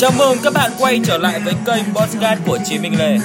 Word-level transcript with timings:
Chào 0.00 0.10
mừng 0.18 0.38
các 0.44 0.52
bạn 0.54 0.70
quay 0.78 1.00
trở 1.04 1.18
lại 1.18 1.40
với 1.44 1.54
kênh 1.66 1.84
podcast 1.94 2.40
của 2.46 2.58
Chí 2.64 2.78
Minh 2.78 2.98
Lê. 2.98 3.18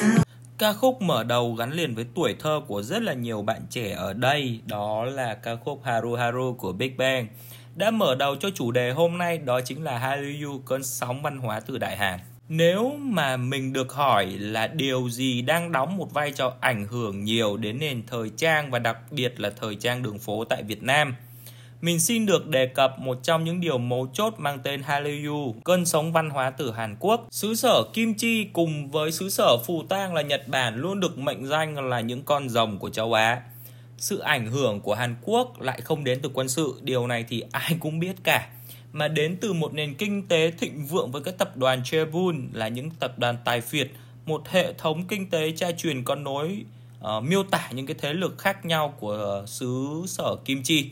Ca 0.57 0.73
khúc 0.73 1.01
mở 1.01 1.23
đầu 1.23 1.53
gắn 1.53 1.71
liền 1.71 1.95
với 1.95 2.05
tuổi 2.15 2.35
thơ 2.39 2.61
của 2.67 2.81
rất 2.81 3.03
là 3.03 3.13
nhiều 3.13 3.41
bạn 3.41 3.61
trẻ 3.69 3.91
ở 3.91 4.13
đây, 4.13 4.59
đó 4.65 5.05
là 5.05 5.33
ca 5.33 5.55
khúc 5.55 5.81
Haru 5.83 6.15
Haru 6.15 6.55
của 6.59 6.71
Big 6.71 6.97
Bang. 6.97 7.27
Đã 7.75 7.91
mở 7.91 8.15
đầu 8.15 8.35
cho 8.35 8.49
chủ 8.55 8.71
đề 8.71 8.91
hôm 8.91 9.17
nay 9.17 9.37
đó 9.37 9.61
chính 9.61 9.83
là 9.83 9.97
Hallyu 9.97 10.59
cơn 10.65 10.83
sóng 10.83 11.21
văn 11.21 11.37
hóa 11.37 11.59
từ 11.59 11.77
Đại 11.77 11.97
Hàn. 11.97 12.19
Nếu 12.49 12.91
mà 12.99 13.37
mình 13.37 13.73
được 13.73 13.93
hỏi 13.93 14.25
là 14.25 14.67
điều 14.67 15.09
gì 15.09 15.41
đang 15.41 15.71
đóng 15.71 15.97
một 15.97 16.13
vai 16.13 16.31
trò 16.31 16.53
ảnh 16.59 16.87
hưởng 16.87 17.23
nhiều 17.23 17.57
đến 17.57 17.79
nền 17.79 18.03
thời 18.07 18.29
trang 18.37 18.71
và 18.71 18.79
đặc 18.79 18.97
biệt 19.11 19.39
là 19.39 19.49
thời 19.61 19.75
trang 19.75 20.03
đường 20.03 20.19
phố 20.19 20.45
tại 20.45 20.63
Việt 20.63 20.83
Nam– 20.83 21.15
mình 21.83 21.99
xin 21.99 22.25
được 22.25 22.47
đề 22.47 22.65
cập 22.65 22.99
một 22.99 23.19
trong 23.23 23.43
những 23.43 23.59
điều 23.59 23.77
mấu 23.77 24.07
chốt 24.13 24.33
mang 24.37 24.59
tên 24.63 24.83
Hallyu, 24.83 25.55
cơn 25.63 25.85
sóng 25.85 26.11
văn 26.11 26.29
hóa 26.29 26.49
từ 26.49 26.71
Hàn 26.71 26.95
Quốc. 26.99 27.27
Xứ 27.31 27.55
sở 27.55 27.83
Kim 27.93 28.13
Chi 28.13 28.43
cùng 28.53 28.91
với 28.91 29.11
xứ 29.11 29.29
sở 29.29 29.57
Phù 29.65 29.83
Tang 29.89 30.13
là 30.13 30.21
Nhật 30.21 30.47
Bản 30.47 30.75
luôn 30.75 30.99
được 30.99 31.17
mệnh 31.17 31.45
danh 31.45 31.89
là 31.89 31.99
những 31.99 32.23
con 32.23 32.49
rồng 32.49 32.79
của 32.79 32.89
châu 32.89 33.13
Á. 33.13 33.41
Sự 33.97 34.19
ảnh 34.19 34.47
hưởng 34.47 34.81
của 34.81 34.93
Hàn 34.93 35.15
Quốc 35.21 35.61
lại 35.61 35.81
không 35.81 36.03
đến 36.03 36.19
từ 36.21 36.29
quân 36.33 36.49
sự, 36.49 36.73
điều 36.81 37.07
này 37.07 37.25
thì 37.29 37.43
ai 37.51 37.77
cũng 37.79 37.99
biết 37.99 38.15
cả 38.23 38.49
mà 38.93 39.07
đến 39.07 39.37
từ 39.41 39.53
một 39.53 39.73
nền 39.73 39.93
kinh 39.93 40.27
tế 40.27 40.51
thịnh 40.59 40.85
vượng 40.85 41.11
với 41.11 41.21
các 41.21 41.37
tập 41.37 41.57
đoàn 41.57 41.81
Chaebol 41.83 42.35
là 42.53 42.67
những 42.67 42.89
tập 42.99 43.19
đoàn 43.19 43.37
tài 43.45 43.61
phiệt, 43.61 43.87
một 44.25 44.47
hệ 44.47 44.73
thống 44.73 45.07
kinh 45.07 45.29
tế 45.29 45.51
tra 45.51 45.71
truyền 45.71 46.03
con 46.03 46.23
nối 46.23 46.63
uh, 47.17 47.23
miêu 47.23 47.43
tả 47.43 47.69
những 47.71 47.85
cái 47.85 47.95
thế 47.99 48.13
lực 48.13 48.37
khác 48.37 48.65
nhau 48.65 48.93
của 48.99 49.43
xứ 49.47 50.03
sở 50.07 50.35
Kim 50.45 50.63
Chi 50.63 50.89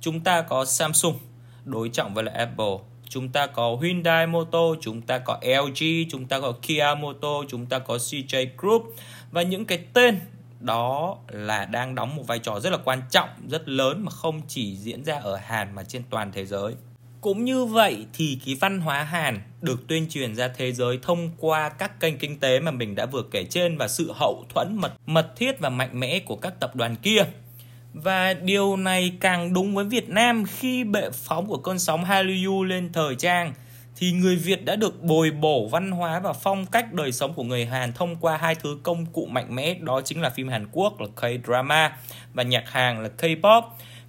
chúng 0.00 0.20
ta 0.20 0.42
có 0.42 0.64
Samsung 0.64 1.18
đối 1.64 1.88
trọng 1.88 2.14
với 2.14 2.24
là 2.24 2.32
Apple 2.34 2.76
chúng 3.08 3.28
ta 3.28 3.46
có 3.46 3.76
Hyundai 3.82 4.26
Moto 4.26 4.74
chúng 4.80 5.02
ta 5.02 5.18
có 5.18 5.38
LG, 5.42 5.84
chúng 6.10 6.26
ta 6.26 6.40
có 6.40 6.52
Kia 6.62 6.86
Moto 6.98 7.28
chúng 7.48 7.66
ta 7.66 7.78
có 7.78 7.96
CJ 7.96 8.46
Group 8.58 8.94
và 9.30 9.42
những 9.42 9.64
cái 9.64 9.78
tên 9.92 10.20
đó 10.60 11.16
là 11.28 11.64
đang 11.64 11.94
đóng 11.94 12.16
một 12.16 12.22
vai 12.26 12.38
trò 12.38 12.60
rất 12.60 12.70
là 12.70 12.78
quan 12.84 13.02
trọng, 13.10 13.28
rất 13.48 13.68
lớn 13.68 14.02
mà 14.04 14.10
không 14.10 14.40
chỉ 14.48 14.76
diễn 14.76 15.04
ra 15.04 15.18
ở 15.18 15.36
Hàn 15.36 15.74
mà 15.74 15.82
trên 15.84 16.02
toàn 16.10 16.32
thế 16.32 16.46
giới. 16.46 16.74
Cũng 17.20 17.44
như 17.44 17.64
vậy 17.64 18.06
thì 18.12 18.38
cái 18.46 18.56
văn 18.60 18.80
hóa 18.80 19.02
Hàn 19.02 19.42
được 19.60 19.88
tuyên 19.88 20.06
truyền 20.10 20.34
ra 20.34 20.48
thế 20.48 20.72
giới 20.72 20.98
thông 21.02 21.30
qua 21.38 21.68
các 21.68 22.00
kênh 22.00 22.18
kinh 22.18 22.40
tế 22.40 22.60
mà 22.60 22.70
mình 22.70 22.94
đã 22.94 23.06
vừa 23.06 23.22
kể 23.30 23.44
trên 23.44 23.78
và 23.78 23.88
sự 23.88 24.12
hậu 24.14 24.44
thuẫn 24.54 24.76
mật 24.76 24.92
mật 25.06 25.36
thiết 25.36 25.60
và 25.60 25.68
mạnh 25.68 26.00
mẽ 26.00 26.18
của 26.18 26.36
các 26.36 26.60
tập 26.60 26.76
đoàn 26.76 26.96
kia. 26.96 27.24
Và 27.92 28.34
điều 28.34 28.76
này 28.76 29.12
càng 29.20 29.52
đúng 29.52 29.74
với 29.74 29.84
Việt 29.84 30.08
Nam 30.08 30.44
khi 30.44 30.84
bệ 30.84 31.10
phóng 31.12 31.46
của 31.46 31.56
cơn 31.56 31.78
sóng 31.78 32.04
Hallyu 32.04 32.64
lên 32.64 32.92
thời 32.92 33.14
trang, 33.14 33.54
thì 33.96 34.12
người 34.12 34.36
Việt 34.36 34.64
đã 34.64 34.76
được 34.76 35.02
bồi 35.02 35.30
bổ 35.30 35.68
văn 35.68 35.90
hóa 35.90 36.20
và 36.20 36.32
phong 36.32 36.66
cách 36.66 36.92
đời 36.92 37.12
sống 37.12 37.34
của 37.34 37.42
người 37.42 37.66
Hàn 37.66 37.92
thông 37.92 38.16
qua 38.16 38.36
hai 38.36 38.54
thứ 38.54 38.78
công 38.82 39.06
cụ 39.06 39.26
mạnh 39.26 39.54
mẽ, 39.54 39.74
đó 39.74 40.00
chính 40.00 40.20
là 40.20 40.30
phim 40.30 40.48
Hàn 40.48 40.66
Quốc 40.72 41.00
là 41.00 41.06
K-drama 41.16 41.90
và 42.34 42.42
nhạc 42.42 42.70
Hàn 42.70 43.02
là 43.02 43.08
K-pop. 43.18 43.62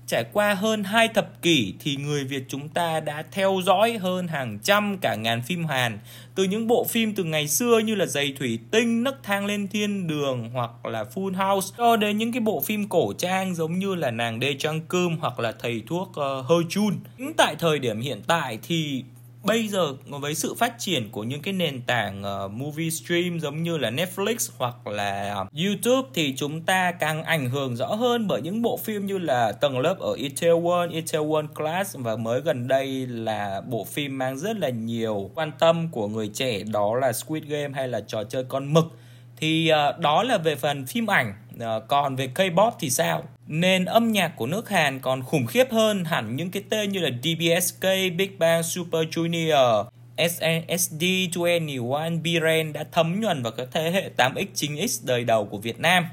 Trải 0.08 0.26
qua 0.34 0.54
hơn 0.54 0.84
hai 0.84 1.08
thập 1.08 1.42
kỷ 1.42 1.74
thì 1.80 1.96
người 1.96 2.24
Việt 2.24 2.44
chúng 2.48 2.70
ta 2.70 3.00
đã 3.00 3.24
theo 3.32 3.60
dõi 3.64 3.98
hơn 3.98 4.28
hàng 4.28 4.60
trăm 4.64 4.98
cả 5.02 5.16
ngàn 5.16 5.42
phim 5.42 5.66
Hàn 5.66 6.00
từ 6.36 6.44
những 6.44 6.68
bộ 6.68 6.84
phim 6.84 7.16
từ 7.16 7.24
ngày 7.24 7.48
xưa 7.48 7.80
như 7.86 7.96
là 7.96 8.06
Giày 8.06 8.34
Thủy 8.40 8.60
Tinh, 8.72 9.04
Nấc 9.04 9.24
Thang 9.24 9.46
Lên 9.46 9.68
Thiên 9.68 10.08
Đường 10.08 10.50
hoặc 10.54 10.86
là 10.86 11.06
Full 11.16 11.34
House 11.34 11.76
cho 11.78 11.96
đến 11.96 12.18
những 12.18 12.32
cái 12.32 12.42
bộ 12.42 12.62
phim 12.62 12.90
cổ 12.90 13.14
trang 13.18 13.56
giống 13.56 13.80
như 13.80 13.96
là 13.96 14.12
Nàng 14.12 14.40
Đê 14.40 14.56
Trang 14.60 14.82
Cơm 14.88 15.18
hoặc 15.18 15.40
là 15.40 15.52
Thầy 15.52 15.82
Thuốc 15.88 16.10
uh, 16.10 16.46
Hơi 16.46 16.64
Chun. 16.70 17.00
Tại 17.38 17.56
thời 17.60 17.80
điểm 17.80 18.02
hiện 18.02 18.22
tại 18.28 18.60
thì 18.68 19.04
bây 19.44 19.68
giờ 19.68 19.94
với 20.08 20.36
sự 20.36 20.54
phát 20.54 20.80
triển 20.80 21.10
của 21.12 21.24
những 21.24 21.42
cái 21.42 21.54
nền 21.54 21.82
tảng 21.82 22.24
uh, 22.46 22.52
movie 22.52 22.90
stream 22.90 23.40
giống 23.40 23.64
như 23.64 23.78
là 23.78 23.92
Netflix 23.92 24.50
hoặc 24.58 24.88
là 24.88 25.42
uh, 25.42 25.48
YouTube 25.54 26.10
thì 26.14 26.34
chúng 26.38 26.62
ta 26.62 26.92
càng 26.92 27.24
ảnh 27.24 27.50
hưởng 27.50 27.76
rõ 27.76 27.86
hơn 27.86 28.28
bởi 28.28 28.42
những 28.42 28.62
bộ 28.62 28.78
phim 28.78 29.06
như 29.06 29.18
là 29.18 29.52
Tầng 29.52 29.80
lớp 29.80 30.00
ở 30.00 30.14
Itaewon, 30.14 30.90
Itaewon 30.90 31.48
Class 31.48 31.96
và 31.98 32.16
mới 32.16 32.42
gần 32.42 32.68
đây 32.68 33.08
là 33.08 33.62
bộ 33.62 33.84
phim 33.84 34.18
mang 34.18 34.38
rất 34.38 34.58
là 34.58 34.70
nhiều 34.70 35.32
quan 35.36 35.52
tâm 35.60 35.88
của 35.92 36.08
người 36.08 36.28
trẻ 36.34 36.64
đó 36.64 36.96
là 36.96 37.14
Squid 37.14 37.44
Game 37.44 37.74
hay 37.74 37.88
là 37.88 38.02
trò 38.08 38.24
chơi 38.24 38.44
con 38.44 38.74
mực. 38.74 38.86
Thì 39.38 39.72
uh, 39.72 40.00
đó 40.00 40.24
là 40.24 40.38
về 40.38 40.56
phần 40.56 40.86
phim 40.86 41.10
ảnh. 41.10 41.34
Ờ, 41.62 41.80
còn 41.88 42.16
về 42.16 42.30
K-pop 42.36 42.72
thì 42.80 42.90
sao 42.90 43.24
nền 43.48 43.86
âm 43.86 44.12
nhạc 44.12 44.36
của 44.36 44.48
nước 44.48 44.70
Hàn 44.70 45.00
còn 45.00 45.24
khủng 45.24 45.46
khiếp 45.46 45.72
hơn 45.72 46.06
hẳn 46.06 46.36
những 46.36 46.52
cái 46.52 46.64
tên 46.70 46.92
như 46.92 47.00
là 47.00 47.10
DBSK, 47.24 47.82
Big 48.18 48.40
Bang 48.40 48.64
Super 48.64 49.08
Junior, 49.08 49.86
SNSD, 50.18 51.04
21, 51.46 52.02
Biren 52.24 52.74
đã 52.74 52.86
thấm 52.92 53.22
nhuần 53.22 53.44
vào 53.44 53.52
các 53.52 53.68
thế 53.72 53.92
hệ 53.92 54.10
8X, 54.18 54.46
9X 54.56 55.08
đời 55.08 55.24
đầu 55.24 55.46
của 55.46 55.58
Việt 55.58 55.80
Nam. 55.80 56.06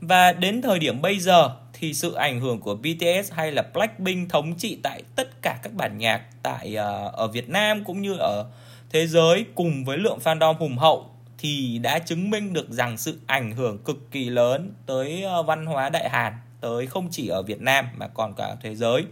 Và 0.00 0.32
đến 0.32 0.62
thời 0.62 0.78
điểm 0.78 1.02
bây 1.02 1.18
giờ 1.18 1.50
thì 1.72 1.94
sự 1.94 2.14
ảnh 2.14 2.40
hưởng 2.40 2.60
của 2.60 2.74
BTS 2.74 3.32
hay 3.32 3.52
là 3.52 3.64
Blackpink 3.74 4.30
thống 4.30 4.54
trị 4.54 4.78
tại 4.82 5.02
tất 5.16 5.42
cả 5.42 5.58
các 5.62 5.72
bản 5.72 5.98
nhạc 5.98 6.22
tại 6.42 6.76
uh, 6.76 7.12
ở 7.12 7.26
Việt 7.26 7.48
Nam 7.48 7.84
cũng 7.84 8.02
như 8.02 8.14
ở 8.14 8.46
thế 8.90 9.06
giới 9.06 9.44
cùng 9.54 9.84
với 9.84 9.98
lượng 9.98 10.18
fandom 10.24 10.54
hùng 10.54 10.78
hậu 10.78 11.11
thì 11.42 11.78
đã 11.78 11.98
chứng 11.98 12.30
minh 12.30 12.52
được 12.52 12.70
rằng 12.70 12.96
sự 12.96 13.18
ảnh 13.26 13.52
hưởng 13.52 13.78
cực 13.78 14.10
kỳ 14.10 14.30
lớn 14.30 14.74
tới 14.86 15.22
ờ, 15.22 15.42
văn 15.42 15.66
hóa 15.66 15.88
đại 15.88 16.08
Hàn 16.08 16.32
tới 16.60 16.86
không 16.86 17.08
chỉ 17.10 17.28
ở 17.28 17.42
Việt 17.42 17.60
Nam 17.60 17.88
mà 17.96 18.08
còn 18.08 18.34
cả 18.34 18.56
thế 18.62 18.74
giới. 18.74 19.04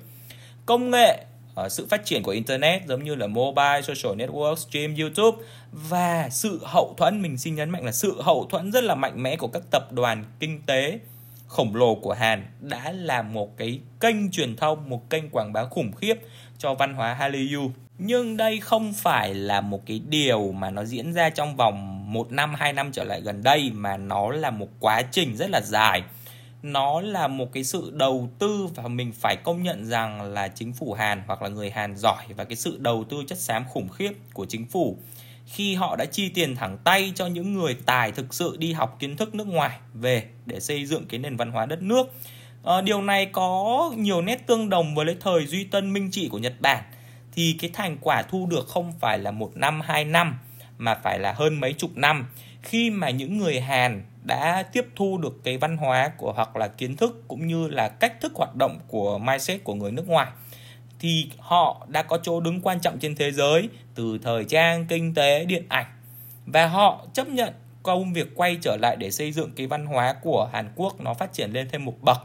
Công 0.67 0.91
nghệ 0.91 1.25
ờ, 1.55 1.69
sự 1.69 1.87
phát 1.91 2.05
triển 2.05 2.23
của 2.23 2.31
internet 2.31 2.87
giống 2.87 3.05
như 3.05 3.15
là 3.15 3.27
mobile, 3.27 3.83
social 3.83 4.21
network, 4.21 4.55
stream, 4.55 4.95
YouTube 4.95 5.39
và 5.73 6.29
sự 6.31 6.61
hậu 6.65 6.95
thuẫn 6.99 7.23
mình 7.23 7.39
xin 7.39 7.55
nhấn 7.55 7.71
mạnh 7.71 7.85
là 7.85 7.93
sự 7.93 8.23
hậu 8.23 8.47
thuẫn 8.51 8.73
rất 8.73 8.85
là 8.85 8.95
mạnh 8.95 9.23
mẽ 9.23 9.37
của 9.37 9.49
các 9.49 9.63
tập 9.71 9.93
đoàn 9.93 10.25
kinh 10.39 10.63
tế 10.67 10.99
khổng 11.47 11.77
lồ 11.77 11.95
của 11.95 12.13
Hàn 12.13 12.47
đã 12.61 12.93
là 12.93 13.23
một 13.23 13.57
cái 13.57 13.81
kênh 14.01 14.31
truyền 14.31 14.57
thông, 14.57 14.91
một 14.91 15.11
kênh 15.11 15.31
quảng 15.31 15.53
bá 15.53 15.65
khủng 15.65 15.93
khiếp 15.93 16.15
cho 16.59 16.75
văn 16.75 16.95
hóa 16.95 17.15
Hallyu. 17.15 17.71
Nhưng 18.03 18.37
đây 18.37 18.61
không 18.61 18.93
phải 18.93 19.35
là 19.35 19.61
một 19.61 19.87
cái 19.87 20.01
điều 20.09 20.53
mà 20.53 20.71
nó 20.71 20.85
diễn 20.85 21.13
ra 21.13 21.31
trong 21.31 21.57
vòng 21.57 22.13
một 22.13 22.33
năm, 22.33 22.55
hai 22.55 22.73
năm 22.73 22.93
trở 22.93 23.05
lại 23.05 23.21
gần 23.21 23.43
đây 23.43 23.71
mà 23.75 23.97
nó 23.97 24.31
là 24.31 24.51
một 24.51 24.69
quá 24.81 25.03
trình 25.03 25.37
rất 25.37 25.51
là 25.51 25.61
dài. 25.61 26.03
Nó 26.63 27.01
là 27.01 27.29
một 27.29 27.53
cái 27.53 27.65
sự 27.65 27.91
đầu 27.95 28.31
tư 28.39 28.69
và 28.75 28.89
mình 28.89 29.13
phải 29.13 29.37
công 29.37 29.63
nhận 29.63 29.87
rằng 29.87 30.23
là 30.23 30.49
chính 30.49 30.73
phủ 30.73 30.93
Hàn 30.93 31.23
hoặc 31.27 31.43
là 31.43 31.49
người 31.49 31.71
Hàn 31.71 31.97
giỏi 31.97 32.25
và 32.37 32.45
cái 32.45 32.57
sự 32.57 32.77
đầu 32.81 33.05
tư 33.05 33.17
chất 33.27 33.39
xám 33.39 33.65
khủng 33.69 33.89
khiếp 33.89 34.13
của 34.33 34.47
chính 34.49 34.67
phủ. 34.67 34.99
Khi 35.47 35.75
họ 35.75 35.97
đã 35.97 36.05
chi 36.05 36.29
tiền 36.29 36.57
thẳng 36.57 36.79
tay 36.85 37.13
cho 37.15 37.27
những 37.27 37.55
người 37.55 37.77
tài 37.87 38.13
thực 38.13 38.35
sự 38.35 38.57
đi 38.59 38.73
học 38.73 38.97
kiến 38.99 39.17
thức 39.17 39.35
nước 39.35 39.47
ngoài 39.47 39.79
về 39.95 40.25
để 40.47 40.61
xây 40.61 40.87
dựng 40.87 41.07
cái 41.09 41.21
nền 41.21 41.37
văn 41.37 41.53
hóa 41.53 41.67
đất 41.67 41.83
nước. 41.83 42.15
À, 42.65 42.81
điều 42.81 43.03
này 43.03 43.27
có 43.27 43.93
nhiều 43.97 44.23
nét 44.23 44.47
tương 44.47 44.71
đồng 44.71 44.95
với 44.95 45.05
lấy 45.05 45.17
thời 45.21 45.47
duy 45.47 45.65
tân 45.65 45.93
minh 45.93 46.11
trị 46.11 46.29
của 46.29 46.39
Nhật 46.39 46.61
Bản 46.61 46.85
thì 47.33 47.57
cái 47.61 47.71
thành 47.75 47.97
quả 48.01 48.23
thu 48.23 48.47
được 48.47 48.69
không 48.69 48.93
phải 49.01 49.19
là 49.19 49.31
một 49.31 49.51
năm 49.55 49.81
hai 49.81 50.05
năm 50.05 50.39
mà 50.79 50.95
phải 50.95 51.19
là 51.19 51.33
hơn 51.33 51.61
mấy 51.61 51.73
chục 51.73 51.91
năm 51.95 52.27
khi 52.63 52.91
mà 52.91 53.11
những 53.11 53.39
người 53.39 53.61
Hàn 53.61 54.05
đã 54.23 54.63
tiếp 54.73 54.87
thu 54.97 55.19
được 55.19 55.41
cái 55.45 55.57
văn 55.57 55.77
hóa 55.77 56.11
của 56.19 56.33
hoặc 56.33 56.57
là 56.57 56.69
kiến 56.69 56.97
thức 56.97 57.25
cũng 57.29 57.47
như 57.47 57.69
là 57.69 57.89
cách 57.89 58.21
thức 58.21 58.33
hoạt 58.35 58.55
động 58.55 58.79
của 58.89 59.19
mindset 59.19 59.65
của 59.65 59.75
người 59.75 59.93
nước 59.93 60.09
ngoài 60.09 60.27
thì 60.99 61.31
họ 61.39 61.87
đã 61.89 62.03
có 62.03 62.19
chỗ 62.23 62.41
đứng 62.41 62.61
quan 62.61 62.81
trọng 62.81 62.99
trên 62.99 63.15
thế 63.15 63.33
giới 63.33 63.69
từ 63.95 64.19
thời 64.23 64.45
trang, 64.45 64.87
kinh 64.87 65.15
tế, 65.15 65.45
điện 65.45 65.65
ảnh 65.69 65.87
và 66.47 66.67
họ 66.67 67.07
chấp 67.15 67.29
nhận 67.29 67.53
công 67.83 68.13
việc 68.13 68.35
quay 68.35 68.59
trở 68.63 68.77
lại 68.77 68.97
để 68.97 69.11
xây 69.11 69.33
dựng 69.33 69.51
cái 69.57 69.67
văn 69.67 69.87
hóa 69.87 70.15
của 70.23 70.51
Hàn 70.53 70.73
Quốc 70.77 71.01
nó 71.01 71.15
phát 71.15 71.33
triển 71.33 71.51
lên 71.53 71.69
thêm 71.73 71.85
một 71.85 71.95
bậc. 72.03 72.19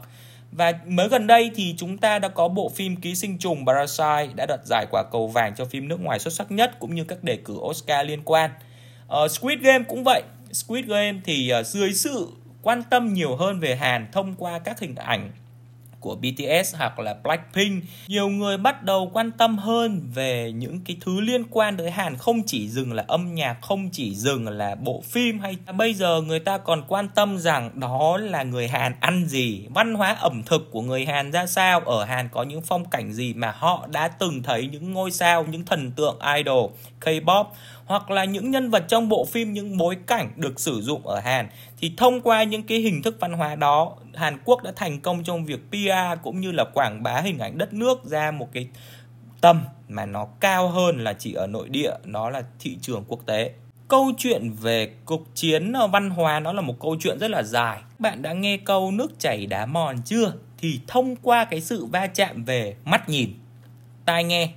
Và 0.56 0.72
mới 0.86 1.08
gần 1.08 1.26
đây 1.26 1.50
thì 1.54 1.74
chúng 1.78 1.98
ta 1.98 2.18
đã 2.18 2.28
có 2.28 2.48
bộ 2.48 2.68
phim 2.68 2.96
Ký 2.96 3.14
sinh 3.14 3.38
trùng 3.38 3.66
Parasite 3.66 4.34
đã 4.34 4.46
đoạt 4.46 4.60
giải 4.64 4.86
quả 4.90 5.04
cầu 5.12 5.28
vàng 5.28 5.54
cho 5.54 5.64
phim 5.64 5.88
nước 5.88 6.00
ngoài 6.00 6.18
xuất 6.18 6.32
sắc 6.32 6.52
nhất 6.52 6.78
cũng 6.78 6.94
như 6.94 7.04
các 7.04 7.24
đề 7.24 7.36
cử 7.36 7.54
Oscar 7.54 8.06
liên 8.06 8.22
quan. 8.24 8.50
Uh, 9.06 9.30
Squid 9.30 9.60
Game 9.60 9.84
cũng 9.88 10.04
vậy, 10.04 10.22
Squid 10.52 10.86
Game 10.86 11.20
thì 11.24 11.52
uh, 11.60 11.66
dưới 11.66 11.92
sự 11.92 12.28
quan 12.62 12.82
tâm 12.90 13.14
nhiều 13.14 13.36
hơn 13.36 13.60
về 13.60 13.76
Hàn 13.76 14.06
thông 14.12 14.34
qua 14.34 14.58
các 14.58 14.80
hình 14.80 14.94
ảnh 14.94 15.30
của 16.06 16.16
BTS 16.16 16.74
hoặc 16.76 16.98
là 16.98 17.14
Blackpink, 17.22 17.84
nhiều 18.08 18.28
người 18.28 18.58
bắt 18.58 18.82
đầu 18.82 19.10
quan 19.12 19.30
tâm 19.30 19.58
hơn 19.58 20.02
về 20.14 20.52
những 20.52 20.80
cái 20.84 20.96
thứ 21.00 21.20
liên 21.20 21.44
quan 21.50 21.76
tới 21.76 21.90
Hàn. 21.90 22.16
Không 22.16 22.42
chỉ 22.46 22.68
dừng 22.68 22.92
là 22.92 23.04
âm 23.08 23.34
nhạc, 23.34 23.56
không 23.62 23.90
chỉ 23.92 24.14
dừng 24.14 24.48
là 24.48 24.74
bộ 24.74 25.02
phim 25.04 25.38
hay 25.38 25.56
bây 25.76 25.94
giờ 25.94 26.20
người 26.20 26.38
ta 26.38 26.58
còn 26.58 26.82
quan 26.88 27.08
tâm 27.08 27.38
rằng 27.38 27.70
đó 27.74 28.16
là 28.16 28.42
người 28.42 28.68
Hàn 28.68 28.94
ăn 29.00 29.26
gì, 29.26 29.66
văn 29.74 29.94
hóa 29.94 30.16
ẩm 30.20 30.42
thực 30.42 30.70
của 30.70 30.82
người 30.82 31.06
Hàn 31.06 31.32
ra 31.32 31.46
sao. 31.46 31.80
Ở 31.80 32.04
Hàn 32.04 32.28
có 32.32 32.42
những 32.42 32.62
phong 32.62 32.84
cảnh 32.84 33.12
gì 33.12 33.34
mà 33.34 33.54
họ 33.56 33.86
đã 33.92 34.08
từng 34.08 34.42
thấy 34.42 34.68
những 34.72 34.92
ngôi 34.92 35.10
sao, 35.10 35.44
những 35.44 35.64
thần 35.64 35.90
tượng 35.90 36.18
idol, 36.36 36.70
K-pop 37.00 37.44
hoặc 37.86 38.10
là 38.10 38.24
những 38.24 38.50
nhân 38.50 38.70
vật 38.70 38.84
trong 38.88 39.08
bộ 39.08 39.24
phim, 39.24 39.52
những 39.52 39.76
bối 39.76 39.96
cảnh 40.06 40.30
được 40.36 40.60
sử 40.60 40.80
dụng 40.80 41.06
ở 41.06 41.20
Hàn 41.20 41.48
thì 41.78 41.92
thông 41.96 42.20
qua 42.20 42.42
những 42.42 42.62
cái 42.62 42.78
hình 42.78 43.02
thức 43.02 43.16
văn 43.20 43.32
hóa 43.32 43.54
đó, 43.54 43.96
Hàn 44.14 44.38
Quốc 44.44 44.62
đã 44.62 44.72
thành 44.76 45.00
công 45.00 45.24
trong 45.24 45.44
việc 45.44 45.60
PR 45.70 46.22
cũng 46.22 46.40
như 46.40 46.52
là 46.52 46.64
quảng 46.64 47.02
bá 47.02 47.20
hình 47.20 47.38
ảnh 47.38 47.58
đất 47.58 47.72
nước 47.72 48.04
ra 48.04 48.30
một 48.30 48.48
cái 48.52 48.68
tầm 49.40 49.64
mà 49.88 50.06
nó 50.06 50.26
cao 50.40 50.68
hơn 50.68 51.04
là 51.04 51.12
chỉ 51.12 51.32
ở 51.32 51.46
nội 51.46 51.68
địa 51.68 51.92
nó 52.04 52.30
là 52.30 52.42
thị 52.58 52.78
trường 52.80 53.04
quốc 53.08 53.26
tế. 53.26 53.52
Câu 53.88 54.12
chuyện 54.18 54.52
về 54.60 54.90
cuộc 55.04 55.34
chiến 55.34 55.72
ờ, 55.72 55.86
văn 55.86 56.10
hóa 56.10 56.40
nó 56.40 56.52
là 56.52 56.60
một 56.60 56.80
câu 56.80 56.96
chuyện 57.00 57.18
rất 57.18 57.30
là 57.30 57.42
dài. 57.42 57.80
Bạn 57.98 58.22
đã 58.22 58.32
nghe 58.32 58.56
câu 58.56 58.90
nước 58.90 59.18
chảy 59.18 59.46
đá 59.46 59.66
mòn 59.66 59.96
chưa? 60.04 60.32
Thì 60.58 60.80
thông 60.86 61.16
qua 61.16 61.44
cái 61.44 61.60
sự 61.60 61.84
va 61.84 62.06
chạm 62.06 62.44
về 62.44 62.76
mắt 62.84 63.08
nhìn, 63.08 63.34
tai 64.04 64.24
nghe, 64.24 64.48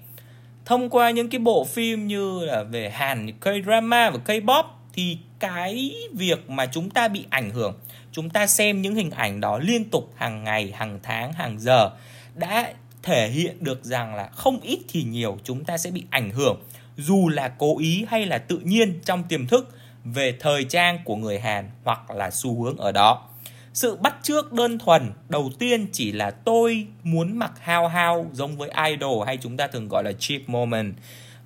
thông 0.65 0.89
qua 0.89 1.09
những 1.11 1.29
cái 1.29 1.39
bộ 1.39 1.63
phim 1.63 2.07
như 2.07 2.45
là 2.45 2.63
về 2.63 2.89
hàn, 2.89 3.27
k-drama 3.41 4.11
và 4.11 4.19
k-pop, 4.25 4.63
thì 4.93 5.17
cái 5.39 5.95
việc 6.13 6.49
mà 6.49 6.65
chúng 6.65 6.89
ta 6.89 7.07
bị 7.07 7.25
ảnh 7.29 7.49
hưởng, 7.49 7.79
chúng 8.11 8.29
ta 8.29 8.47
xem 8.47 8.81
những 8.81 8.95
hình 8.95 9.11
ảnh 9.11 9.41
đó 9.41 9.57
liên 9.57 9.89
tục 9.89 10.13
hàng 10.15 10.43
ngày, 10.43 10.73
hàng 10.75 10.99
tháng, 11.03 11.33
hàng 11.33 11.59
giờ 11.59 11.91
đã 12.35 12.73
thể 13.03 13.29
hiện 13.29 13.63
được 13.63 13.83
rằng 13.83 14.15
là 14.15 14.27
không 14.27 14.59
ít 14.59 14.79
thì 14.89 15.03
nhiều 15.03 15.37
chúng 15.43 15.63
ta 15.65 15.77
sẽ 15.77 15.91
bị 15.91 16.03
ảnh 16.09 16.29
hưởng 16.31 16.57
dù 16.97 17.29
là 17.29 17.47
cố 17.47 17.79
ý 17.79 18.05
hay 18.09 18.25
là 18.25 18.37
tự 18.37 18.59
nhiên 18.59 18.99
trong 19.05 19.23
tiềm 19.23 19.47
thức 19.47 19.75
về 20.03 20.37
thời 20.39 20.63
trang 20.63 20.99
của 21.05 21.15
người 21.15 21.39
Hàn 21.39 21.69
hoặc 21.83 22.11
là 22.11 22.31
xu 22.31 22.63
hướng 22.63 22.77
ở 22.77 22.91
đó. 22.91 23.25
Sự 23.73 23.95
bắt 23.95 24.15
chước 24.23 24.53
đơn 24.53 24.79
thuần 24.79 25.11
đầu 25.29 25.51
tiên 25.59 25.87
chỉ 25.91 26.11
là 26.11 26.31
tôi 26.31 26.87
muốn 27.03 27.37
mặc 27.37 27.51
hao 27.59 27.87
hao 27.87 28.25
giống 28.33 28.57
với 28.57 28.69
idol 28.89 29.27
hay 29.27 29.37
chúng 29.37 29.57
ta 29.57 29.67
thường 29.67 29.87
gọi 29.87 30.03
là 30.03 30.11
cheap 30.19 30.41
moment. 30.47 30.95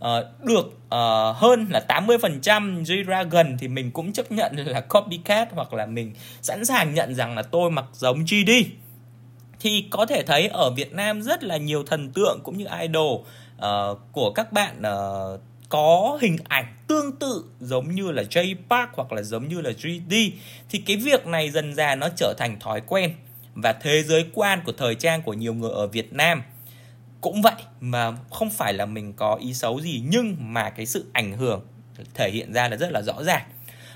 Uh, 0.08 0.46
được 0.46 0.66
uh, 0.66 1.36
hơn 1.36 1.68
là 1.70 1.86
80% 1.88 2.84
G-Dragon 2.84 3.58
thì 3.60 3.68
mình 3.68 3.92
cũng 3.92 4.14
chấp 4.14 4.32
nhận 4.32 4.56
là 4.56 4.82
copycat 4.82 5.50
hoặc 5.52 5.74
là 5.74 5.86
mình 5.86 6.14
sẵn 6.42 6.66
sàng 6.66 6.94
nhận 6.94 7.16
rằng 7.16 7.36
là 7.36 7.42
tôi 7.42 7.72
mặc 7.72 7.86
giống 7.94 8.24
GD 8.24 8.52
thì 9.60 9.86
có 9.90 10.06
thể 10.06 10.24
thấy 10.24 10.48
ở 10.48 10.70
Việt 10.70 10.94
Nam 10.94 11.22
rất 11.22 11.44
là 11.44 11.58
nhiều 11.58 11.84
thần 11.84 12.12
tượng 12.12 12.40
cũng 12.44 12.58
như 12.58 12.66
idol 12.82 13.14
uh, 13.14 14.00
của 14.12 14.32
các 14.32 14.54
bạn 14.54 14.82
uh, 14.82 15.42
có 15.70 16.18
hình 16.22 16.38
ảnh 16.44 16.66
tương 16.88 17.16
tự 17.16 17.46
giống 17.60 17.96
như 17.96 18.12
là 18.12 18.24
J 18.24 18.56
Park 18.70 18.90
hoặc 18.94 19.12
là 19.12 19.22
giống 19.22 19.48
như 19.48 19.62
là 19.62 19.72
GD 19.72 20.14
thì 20.70 20.80
cái 20.86 20.98
việc 20.98 21.28
này 21.28 21.50
dần 21.50 21.76
dà 21.76 21.96
nó 21.96 22.10
trở 22.16 22.34
thành 22.38 22.60
thói 22.60 22.82
quen 22.88 23.14
và 23.54 23.74
thế 23.74 24.04
giới 24.04 24.26
quan 24.34 24.62
của 24.66 24.72
thời 24.78 24.96
trang 24.96 25.22
của 25.22 25.34
nhiều 25.34 25.54
người 25.54 25.72
ở 25.72 25.88
Việt 25.88 26.14
Nam 26.14 26.44
cũng 27.24 27.42
vậy 27.42 27.64
mà 27.80 28.12
không 28.31 28.50
phải 28.50 28.74
là 28.74 28.86
mình 28.86 29.14
có 29.14 29.36
ý 29.36 29.54
xấu 29.54 29.81
gì 29.81 30.04
nhưng 30.08 30.36
mà 30.40 30.70
cái 30.70 30.86
sự 30.86 31.06
ảnh 31.14 31.38
hưởng 31.38 31.62
thể 32.14 32.31
hiện 32.31 32.54
ra 32.54 32.70
là 32.70 32.78
rất 32.78 32.92
là 32.92 33.02
rõ 33.02 33.24
ràng 33.24 33.44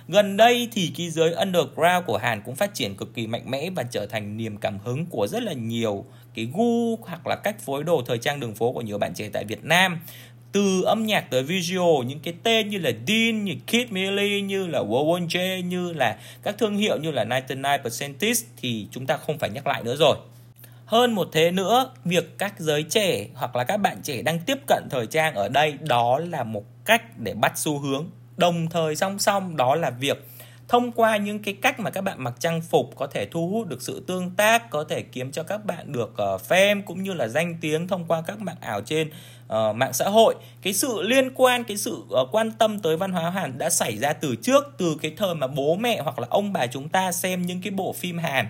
Gần 0.07 0.37
đây 0.37 0.69
thì 0.71 0.91
cái 0.97 1.09
giới 1.09 1.31
underground 1.31 2.05
của 2.05 2.17
Hàn 2.17 2.41
cũng 2.45 2.55
phát 2.55 2.73
triển 2.73 2.95
cực 2.95 3.13
kỳ 3.13 3.27
mạnh 3.27 3.51
mẽ 3.51 3.69
và 3.69 3.83
trở 3.83 4.05
thành 4.05 4.37
niềm 4.37 4.57
cảm 4.57 4.79
hứng 4.79 5.05
của 5.05 5.27
rất 5.27 5.43
là 5.43 5.53
nhiều 5.53 6.05
cái 6.33 6.47
gu 6.53 6.95
hoặc 6.95 7.27
là 7.27 7.35
cách 7.35 7.59
phối 7.59 7.83
đồ 7.83 8.03
thời 8.05 8.17
trang 8.17 8.39
đường 8.39 8.55
phố 8.55 8.71
của 8.71 8.81
nhiều 8.81 8.97
bạn 8.97 9.13
trẻ 9.13 9.29
tại 9.33 9.45
Việt 9.45 9.63
Nam 9.63 9.99
từ 10.51 10.81
âm 10.81 11.05
nhạc 11.05 11.29
tới 11.29 11.43
visual 11.43 12.05
những 12.05 12.19
cái 12.19 12.33
tên 12.43 12.69
như 12.69 12.77
là 12.77 12.91
Dean, 13.07 13.43
như 13.43 13.53
Kid 13.67 13.89
Millie, 13.89 14.41
như 14.41 14.67
là 14.67 14.79
Won 14.79 15.27
J, 15.27 15.61
như 15.61 15.93
là 15.93 16.17
các 16.43 16.57
thương 16.57 16.77
hiệu 16.77 16.97
như 16.97 17.11
là 17.11 17.25
99% 17.47 18.43
thì 18.57 18.87
chúng 18.91 19.05
ta 19.05 19.17
không 19.17 19.37
phải 19.39 19.49
nhắc 19.49 19.67
lại 19.67 19.83
nữa 19.83 19.95
rồi. 19.95 20.17
Hơn 20.87 21.15
một 21.15 21.29
thế 21.31 21.51
nữa, 21.51 21.91
việc 22.05 22.37
các 22.37 22.53
giới 22.59 22.83
trẻ 22.83 23.25
hoặc 23.35 23.55
là 23.55 23.63
các 23.63 23.77
bạn 23.77 23.97
trẻ 24.03 24.21
đang 24.21 24.39
tiếp 24.39 24.57
cận 24.67 24.87
thời 24.89 25.07
trang 25.07 25.35
ở 25.35 25.49
đây 25.49 25.77
đó 25.81 26.19
là 26.19 26.43
một 26.43 26.63
cách 26.85 27.19
để 27.19 27.33
bắt 27.33 27.53
xu 27.55 27.79
hướng. 27.79 28.09
Đồng 28.37 28.67
thời 28.69 28.95
song 28.95 29.19
song 29.19 29.57
đó 29.57 29.75
là 29.75 29.89
việc 29.89 30.27
thông 30.67 30.91
qua 30.91 31.17
những 31.17 31.39
cái 31.39 31.53
cách 31.61 31.79
mà 31.79 31.89
các 31.89 32.01
bạn 32.01 32.23
mặc 32.23 32.33
trang 32.39 32.61
phục 32.61 32.95
có 32.95 33.07
thể 33.07 33.25
thu 33.31 33.47
hút 33.47 33.67
được 33.67 33.81
sự 33.81 34.03
tương 34.07 34.31
tác 34.31 34.69
có 34.69 34.83
thể 34.83 35.01
kiếm 35.01 35.31
cho 35.31 35.43
các 35.43 35.65
bạn 35.65 35.91
được 35.91 36.09
uh, 36.09 36.41
fame 36.49 36.81
cũng 36.85 37.03
như 37.03 37.13
là 37.13 37.27
danh 37.27 37.57
tiếng 37.61 37.87
thông 37.87 38.05
qua 38.05 38.23
các 38.27 38.41
mạng 38.41 38.57
ảo 38.61 38.81
trên 38.81 39.07
uh, 39.09 39.75
mạng 39.75 39.93
xã 39.93 40.09
hội. 40.09 40.35
Cái 40.61 40.73
sự 40.73 41.01
liên 41.01 41.31
quan 41.35 41.63
cái 41.63 41.77
sự 41.77 42.03
uh, 42.21 42.29
quan 42.31 42.51
tâm 42.51 42.79
tới 42.79 42.97
văn 42.97 43.11
hóa 43.11 43.29
hàn 43.29 43.57
đã 43.57 43.69
xảy 43.69 43.97
ra 43.97 44.13
từ 44.13 44.35
trước 44.35 44.63
từ 44.77 44.97
cái 45.01 45.11
thời 45.17 45.35
mà 45.35 45.47
bố 45.47 45.75
mẹ 45.75 46.01
hoặc 46.01 46.19
là 46.19 46.27
ông 46.29 46.53
bà 46.53 46.67
chúng 46.67 46.89
ta 46.89 47.11
xem 47.11 47.41
những 47.41 47.61
cái 47.61 47.71
bộ 47.71 47.93
phim 47.93 48.17
hàn 48.17 48.47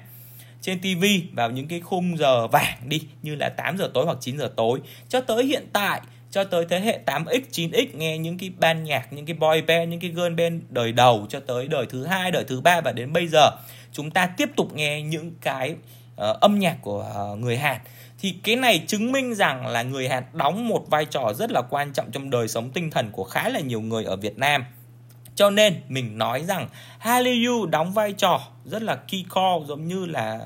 trên 0.67 0.79
TV 0.79 1.05
vào 1.33 1.51
những 1.51 1.67
cái 1.67 1.79
khung 1.79 2.17
giờ 2.17 2.47
vàng 2.47 2.77
đi 2.85 3.01
như 3.21 3.35
là 3.35 3.49
8 3.49 3.77
giờ 3.77 3.91
tối 3.93 4.05
hoặc 4.05 4.17
9 4.21 4.37
giờ 4.37 4.51
tối 4.55 4.79
cho 5.09 5.21
tới 5.21 5.45
hiện 5.45 5.67
tại 5.73 6.01
cho 6.31 6.43
tới 6.43 6.65
thế 6.69 6.79
hệ 6.79 6.99
8X, 7.05 7.41
9X 7.51 7.85
nghe 7.93 8.17
những 8.17 8.37
cái 8.37 8.51
ban 8.59 8.83
nhạc, 8.83 9.13
những 9.13 9.25
cái 9.25 9.35
boy 9.39 9.61
band, 9.67 9.89
những 9.89 9.99
cái 9.99 10.11
girl 10.11 10.33
band 10.37 10.61
đời 10.69 10.91
đầu 10.91 11.25
cho 11.29 11.39
tới 11.39 11.67
đời 11.67 11.85
thứ 11.89 12.05
hai, 12.05 12.31
đời 12.31 12.43
thứ 12.47 12.61
ba 12.61 12.81
và 12.81 12.91
đến 12.91 13.13
bây 13.13 13.27
giờ 13.27 13.49
chúng 13.91 14.11
ta 14.11 14.27
tiếp 14.27 14.49
tục 14.55 14.73
nghe 14.73 15.01
những 15.01 15.31
cái 15.41 15.71
uh, 15.71 16.39
âm 16.39 16.59
nhạc 16.59 16.77
của 16.81 17.31
uh, 17.33 17.39
người 17.39 17.57
Hàn 17.57 17.77
thì 18.19 18.35
cái 18.43 18.55
này 18.55 18.83
chứng 18.87 19.11
minh 19.11 19.35
rằng 19.35 19.67
là 19.67 19.83
người 19.83 20.07
Hàn 20.07 20.23
đóng 20.33 20.67
một 20.67 20.85
vai 20.89 21.05
trò 21.05 21.33
rất 21.33 21.51
là 21.51 21.61
quan 21.69 21.93
trọng 21.93 22.11
trong 22.11 22.29
đời 22.29 22.47
sống 22.47 22.69
tinh 22.69 22.91
thần 22.91 23.09
của 23.11 23.23
khá 23.23 23.49
là 23.49 23.59
nhiều 23.59 23.81
người 23.81 24.03
ở 24.03 24.15
Việt 24.15 24.37
Nam. 24.37 24.65
Cho 25.37 25.49
nên 25.49 25.81
mình 25.87 26.17
nói 26.17 26.43
rằng 26.43 26.67
Hallyu 26.99 27.65
đóng 27.65 27.93
vai 27.93 28.13
trò 28.13 28.41
rất 28.65 28.83
là 28.83 28.95
key 28.95 29.25
call 29.35 29.65
giống 29.67 29.87
như 29.87 30.05
là 30.05 30.39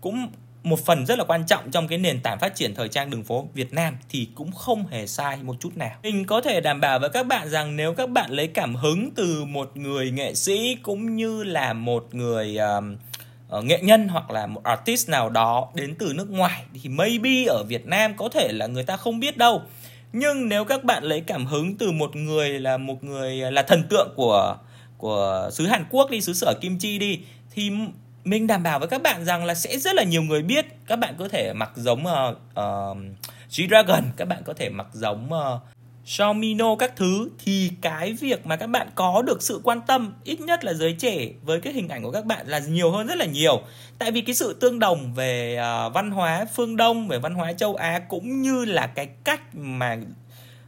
cũng 0.00 0.28
một 0.62 0.86
phần 0.86 1.06
rất 1.06 1.18
là 1.18 1.24
quan 1.24 1.46
trọng 1.46 1.70
trong 1.70 1.88
cái 1.88 1.98
nền 1.98 2.20
tảng 2.20 2.38
phát 2.38 2.54
triển 2.54 2.74
thời 2.74 2.88
trang 2.88 3.10
đường 3.10 3.24
phố 3.24 3.48
Việt 3.54 3.72
Nam 3.72 3.96
thì 4.08 4.28
cũng 4.34 4.52
không 4.52 4.86
hề 4.86 5.06
sai 5.06 5.38
một 5.42 5.56
chút 5.60 5.76
nào. 5.76 5.96
Mình 6.02 6.24
có 6.24 6.40
thể 6.40 6.60
đảm 6.60 6.80
bảo 6.80 6.98
với 6.98 7.10
các 7.10 7.26
bạn 7.26 7.48
rằng 7.48 7.76
nếu 7.76 7.94
các 7.94 8.10
bạn 8.10 8.30
lấy 8.30 8.46
cảm 8.46 8.74
hứng 8.74 9.10
từ 9.16 9.44
một 9.44 9.76
người 9.76 10.10
nghệ 10.10 10.34
sĩ 10.34 10.76
cũng 10.82 11.16
như 11.16 11.42
là 11.42 11.72
một 11.72 12.08
người 12.12 12.58
uh, 13.58 13.64
nghệ 13.64 13.78
nhân 13.82 14.08
hoặc 14.08 14.30
là 14.30 14.46
một 14.46 14.64
artist 14.64 15.08
nào 15.08 15.30
đó 15.30 15.68
đến 15.74 15.94
từ 15.98 16.12
nước 16.14 16.30
ngoài 16.30 16.62
thì 16.82 16.88
maybe 16.88 17.44
ở 17.44 17.64
Việt 17.64 17.86
Nam 17.86 18.16
có 18.16 18.28
thể 18.28 18.48
là 18.52 18.66
người 18.66 18.84
ta 18.84 18.96
không 18.96 19.20
biết 19.20 19.36
đâu. 19.36 19.62
Nhưng 20.12 20.48
nếu 20.48 20.64
các 20.64 20.84
bạn 20.84 21.04
lấy 21.04 21.20
cảm 21.20 21.46
hứng 21.46 21.76
từ 21.76 21.92
một 21.92 22.16
người 22.16 22.60
là 22.60 22.76
một 22.76 23.04
người 23.04 23.42
à, 23.42 23.50
là 23.50 23.62
thần 23.62 23.82
tượng 23.90 24.12
của 24.16 24.56
của 24.98 25.50
xứ 25.52 25.66
Hàn 25.66 25.84
Quốc 25.90 26.10
đi, 26.10 26.20
xứ 26.20 26.32
sở 26.32 26.54
kim 26.60 26.78
chi 26.78 26.98
đi 26.98 27.20
thì 27.50 27.70
mình 28.24 28.46
đảm 28.46 28.62
bảo 28.62 28.78
với 28.78 28.88
các 28.88 29.02
bạn 29.02 29.24
rằng 29.24 29.44
là 29.44 29.54
sẽ 29.54 29.78
rất 29.78 29.94
là 29.94 30.02
nhiều 30.02 30.22
người 30.22 30.42
biết. 30.42 30.66
Các 30.86 30.96
bạn 30.96 31.14
có 31.18 31.28
thể 31.28 31.52
mặc 31.52 31.70
giống 31.76 32.04
uh, 32.06 32.36
uh, 32.36 32.96
G-Dragon 33.50 34.02
các 34.16 34.28
bạn 34.28 34.42
có 34.44 34.54
thể 34.54 34.68
mặc 34.68 34.86
giống 34.92 35.30
uh, 35.32 35.60
Xiaomino 36.08 36.76
các 36.76 36.96
thứ 36.96 37.30
thì 37.44 37.70
cái 37.80 38.12
việc 38.12 38.46
mà 38.46 38.56
các 38.56 38.66
bạn 38.66 38.88
có 38.94 39.22
được 39.22 39.42
sự 39.42 39.60
quan 39.64 39.80
tâm 39.86 40.14
ít 40.24 40.40
nhất 40.40 40.64
là 40.64 40.74
giới 40.74 40.92
trẻ 40.92 41.28
với 41.42 41.60
cái 41.60 41.72
hình 41.72 41.88
ảnh 41.88 42.02
của 42.02 42.10
các 42.10 42.24
bạn 42.24 42.48
là 42.48 42.58
nhiều 42.58 42.90
hơn 42.90 43.06
rất 43.06 43.18
là 43.18 43.24
nhiều. 43.24 43.62
Tại 43.98 44.10
vì 44.10 44.20
cái 44.20 44.34
sự 44.34 44.56
tương 44.60 44.78
đồng 44.78 45.14
về 45.14 45.60
uh, 45.86 45.94
văn 45.94 46.10
hóa 46.10 46.46
phương 46.54 46.76
đông 46.76 47.08
về 47.08 47.18
văn 47.18 47.34
hóa 47.34 47.52
châu 47.52 47.74
á 47.74 47.98
cũng 48.08 48.42
như 48.42 48.64
là 48.64 48.86
cái 48.86 49.06
cách 49.24 49.40
mà 49.54 49.96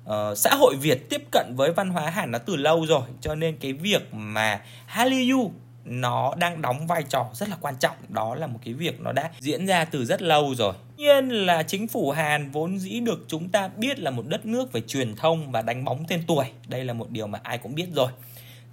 uh, 0.04 0.38
xã 0.38 0.54
hội 0.54 0.76
việt 0.80 1.10
tiếp 1.10 1.22
cận 1.32 1.54
với 1.56 1.72
văn 1.72 1.90
hóa 1.90 2.10
hàn 2.10 2.30
nó 2.30 2.38
từ 2.38 2.56
lâu 2.56 2.86
rồi. 2.86 3.02
Cho 3.20 3.34
nên 3.34 3.56
cái 3.56 3.72
việc 3.72 4.14
mà 4.14 4.60
hallyu 4.86 5.52
nó 5.84 6.34
đang 6.38 6.62
đóng 6.62 6.86
vai 6.86 7.02
trò 7.02 7.26
rất 7.34 7.48
là 7.48 7.56
quan 7.60 7.74
trọng. 7.76 7.96
Đó 8.08 8.34
là 8.34 8.46
một 8.46 8.58
cái 8.64 8.74
việc 8.74 9.00
nó 9.00 9.12
đã 9.12 9.30
diễn 9.38 9.66
ra 9.66 9.84
từ 9.84 10.04
rất 10.04 10.22
lâu 10.22 10.54
rồi 10.54 10.74
nhiên 11.00 11.28
là 11.28 11.62
chính 11.62 11.88
phủ 11.88 12.10
Hàn 12.10 12.50
vốn 12.50 12.78
dĩ 12.78 13.00
được 13.00 13.24
chúng 13.28 13.48
ta 13.48 13.68
biết 13.68 13.98
là 13.98 14.10
một 14.10 14.24
đất 14.26 14.46
nước 14.46 14.72
về 14.72 14.80
truyền 14.80 15.16
thông 15.16 15.52
và 15.52 15.62
đánh 15.62 15.84
bóng 15.84 16.04
tên 16.08 16.22
tuổi. 16.26 16.44
Đây 16.68 16.84
là 16.84 16.92
một 16.92 17.10
điều 17.10 17.26
mà 17.26 17.40
ai 17.42 17.58
cũng 17.58 17.74
biết 17.74 17.86
rồi. 17.94 18.12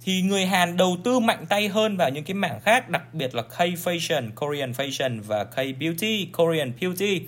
Thì 0.04 0.22
người 0.22 0.46
Hàn 0.46 0.76
đầu 0.76 0.96
tư 1.04 1.18
mạnh 1.18 1.46
tay 1.48 1.68
hơn 1.68 1.96
vào 1.96 2.10
những 2.10 2.24
cái 2.24 2.34
mảng 2.34 2.60
khác 2.60 2.88
đặc 2.88 3.14
biệt 3.14 3.34
là 3.34 3.42
K-Fashion, 3.56 4.30
Korean 4.34 4.72
Fashion 4.72 5.22
và 5.22 5.46
K-Beauty, 5.56 6.26
Korean 6.32 6.72
Beauty. 6.80 7.22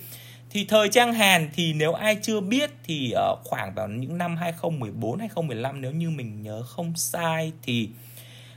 Thì 0.51 0.65
thời 0.65 0.89
trang 0.89 1.13
Hàn 1.13 1.51
thì 1.55 1.73
nếu 1.73 1.93
ai 1.93 2.17
chưa 2.23 2.41
biết 2.41 2.71
thì 2.85 3.11
ở 3.11 3.37
khoảng 3.45 3.75
vào 3.75 3.89
những 3.89 4.19
năm 4.19 4.37
2014 4.37 5.19
2015 5.19 5.81
nếu 5.81 5.93
như 5.93 6.11
mình 6.11 6.43
nhớ 6.43 6.63
không 6.63 6.93
sai 6.97 7.53
thì 7.63 7.89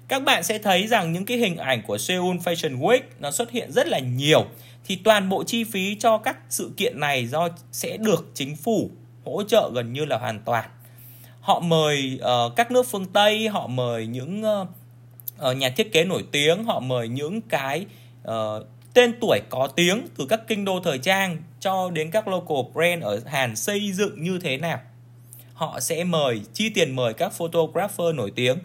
các 0.08 0.24
bạn 0.24 0.44
sẽ 0.44 0.58
thấy 0.58 0.88
rằng 0.88 1.14
những 1.14 1.26
cái 1.26 1.38
hình 1.38 1.58
ảnh 1.58 1.82
của 1.88 1.98
Seoul 1.98 2.38
Fashion 2.38 2.80
Week 2.80 3.02
nó 3.20 3.32
xuất 3.32 3.52
hiện 3.52 3.72
rất 3.72 3.88
là 3.88 4.00
nhiều. 4.00 4.46
Thì 4.86 4.96
toàn 4.96 5.30
bộ 5.30 5.44
chi 5.44 5.64
phí 5.64 5.96
cho 6.00 6.18
các 6.18 6.38
sự 6.50 6.72
kiện 6.78 7.00
này 7.00 7.28
do 7.28 7.50
sẽ 7.72 7.98
được 7.98 8.32
chính 8.34 8.56
phủ 8.56 8.90
hỗ 9.26 9.44
trợ 9.44 9.72
gần 9.74 9.94
như 9.94 10.06
là 10.06 10.18
hoàn 10.18 10.40
toàn. 10.40 10.70
Họ 11.40 11.60
mời 11.60 12.20
uh, 12.22 12.56
các 12.56 12.72
nước 12.72 12.88
phương 12.92 13.06
Tây 13.06 13.48
họ 13.48 13.68
mời 13.68 14.08
những 14.08 14.44
uh, 14.62 14.68
uh, 15.50 15.58
nhà 15.58 15.70
thiết 15.70 15.92
kế 15.94 16.06
nổi 16.06 16.24
tiếng 16.32 16.64
họ 16.64 16.80
mời 16.80 17.08
những 17.08 17.42
cái 17.42 17.86
uh, 18.28 18.34
tên 18.94 19.14
tuổi 19.22 19.40
có 19.50 19.68
tiếng 19.76 20.08
từ 20.18 20.26
các 20.30 20.42
kinh 20.48 20.66
đô 20.66 20.80
thời 20.80 20.98
trang 20.98 21.38
cho 21.60 21.90
đến 21.90 22.12
các 22.12 22.28
local 22.28 22.58
brand 22.74 23.04
ở 23.04 23.22
Hàn 23.26 23.56
xây 23.56 23.92
dựng 23.92 24.24
như 24.24 24.40
thế 24.44 24.58
nào. 24.58 24.80
Họ 25.54 25.80
sẽ 25.80 26.04
mời 26.04 26.42
chi 26.54 26.70
tiền 26.70 26.96
mời 26.96 27.14
các 27.14 27.34
photographer 27.34 28.16
nổi 28.16 28.32
tiếng 28.36 28.58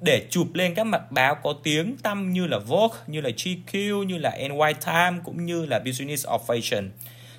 để 0.00 0.26
chụp 0.30 0.46
lên 0.54 0.74
các 0.74 0.84
mặt 0.84 1.12
báo 1.12 1.34
có 1.34 1.54
tiếng 1.62 1.96
tăm 1.96 2.32
như 2.32 2.46
là 2.46 2.58
Vogue, 2.58 2.98
như 3.06 3.20
là 3.20 3.30
GQ, 3.30 4.02
như 4.02 4.18
là 4.18 4.36
NY 4.38 4.72
Time 4.86 5.18
cũng 5.24 5.46
như 5.46 5.66
là 5.66 5.78
Business 5.78 6.26
of 6.26 6.38
Fashion. 6.46 6.88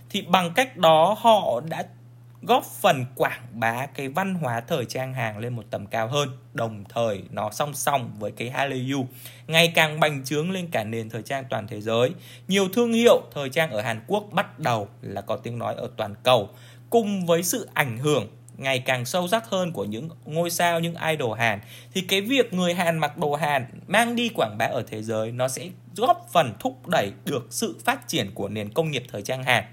Thì 0.10 0.22
bằng 0.22 0.54
cách 0.56 0.78
đó 0.78 1.16
họ 1.20 1.62
đã 1.70 1.84
góp 2.42 2.66
phần 2.66 3.06
quảng 3.16 3.42
bá 3.52 3.86
cái 3.86 4.08
văn 4.08 4.36
hóa 4.36 4.62
thời 4.62 4.86
trang 4.86 5.14
hàng 5.14 5.38
lên 5.38 5.56
một 5.56 5.64
tầm 5.70 5.86
cao 5.86 6.08
hơn 6.08 6.30
đồng 6.54 6.84
thời 6.90 7.24
nó 7.32 7.52
song 7.52 7.74
song 7.74 8.12
với 8.20 8.32
cái 8.32 8.50
Hallyu 8.50 9.06
ngày 9.48 9.72
càng 9.76 10.00
bành 10.00 10.24
trướng 10.24 10.52
lên 10.52 10.68
cả 10.72 10.84
nền 10.84 11.10
thời 11.10 11.22
trang 11.22 11.44
toàn 11.50 11.68
thế 11.68 11.82
giới 11.82 12.12
nhiều 12.48 12.68
thương 12.74 12.94
hiệu 12.94 13.22
thời 13.34 13.50
trang 13.50 13.72
ở 13.72 13.82
Hàn 13.82 14.02
Quốc 14.08 14.24
bắt 14.32 14.60
đầu 14.60 14.88
là 15.02 15.22
có 15.22 15.36
tiếng 15.36 15.60
nói 15.60 15.76
ở 15.76 15.90
toàn 15.98 16.16
cầu 16.24 16.50
cùng 16.90 17.26
với 17.26 17.44
sự 17.44 17.70
ảnh 17.74 17.98
hưởng 17.98 18.28
ngày 18.58 18.80
càng 18.80 19.06
sâu 19.06 19.28
sắc 19.28 19.50
hơn 19.50 19.72
của 19.72 19.86
những 19.86 20.10
ngôi 20.26 20.50
sao 20.50 20.80
những 20.80 20.96
idol 20.96 21.40
Hàn 21.40 21.60
thì 21.94 22.02
cái 22.02 22.22
việc 22.22 22.54
người 22.54 22.74
Hàn 22.74 22.98
mặc 23.00 23.18
đồ 23.18 23.36
Hàn 23.36 23.66
mang 23.88 24.16
đi 24.16 24.30
quảng 24.30 24.56
bá 24.60 24.66
ở 24.66 24.84
thế 24.88 25.04
giới 25.04 25.32
nó 25.32 25.48
sẽ 25.48 25.70
góp 25.96 26.28
phần 26.32 26.54
thúc 26.60 26.88
đẩy 26.88 27.12
được 27.26 27.48
sự 27.50 27.76
phát 27.86 28.08
triển 28.08 28.32
của 28.34 28.50
nền 28.50 28.70
công 28.74 28.92
nghiệp 28.92 29.04
thời 29.12 29.22
trang 29.22 29.44
Hàn. 29.44 29.64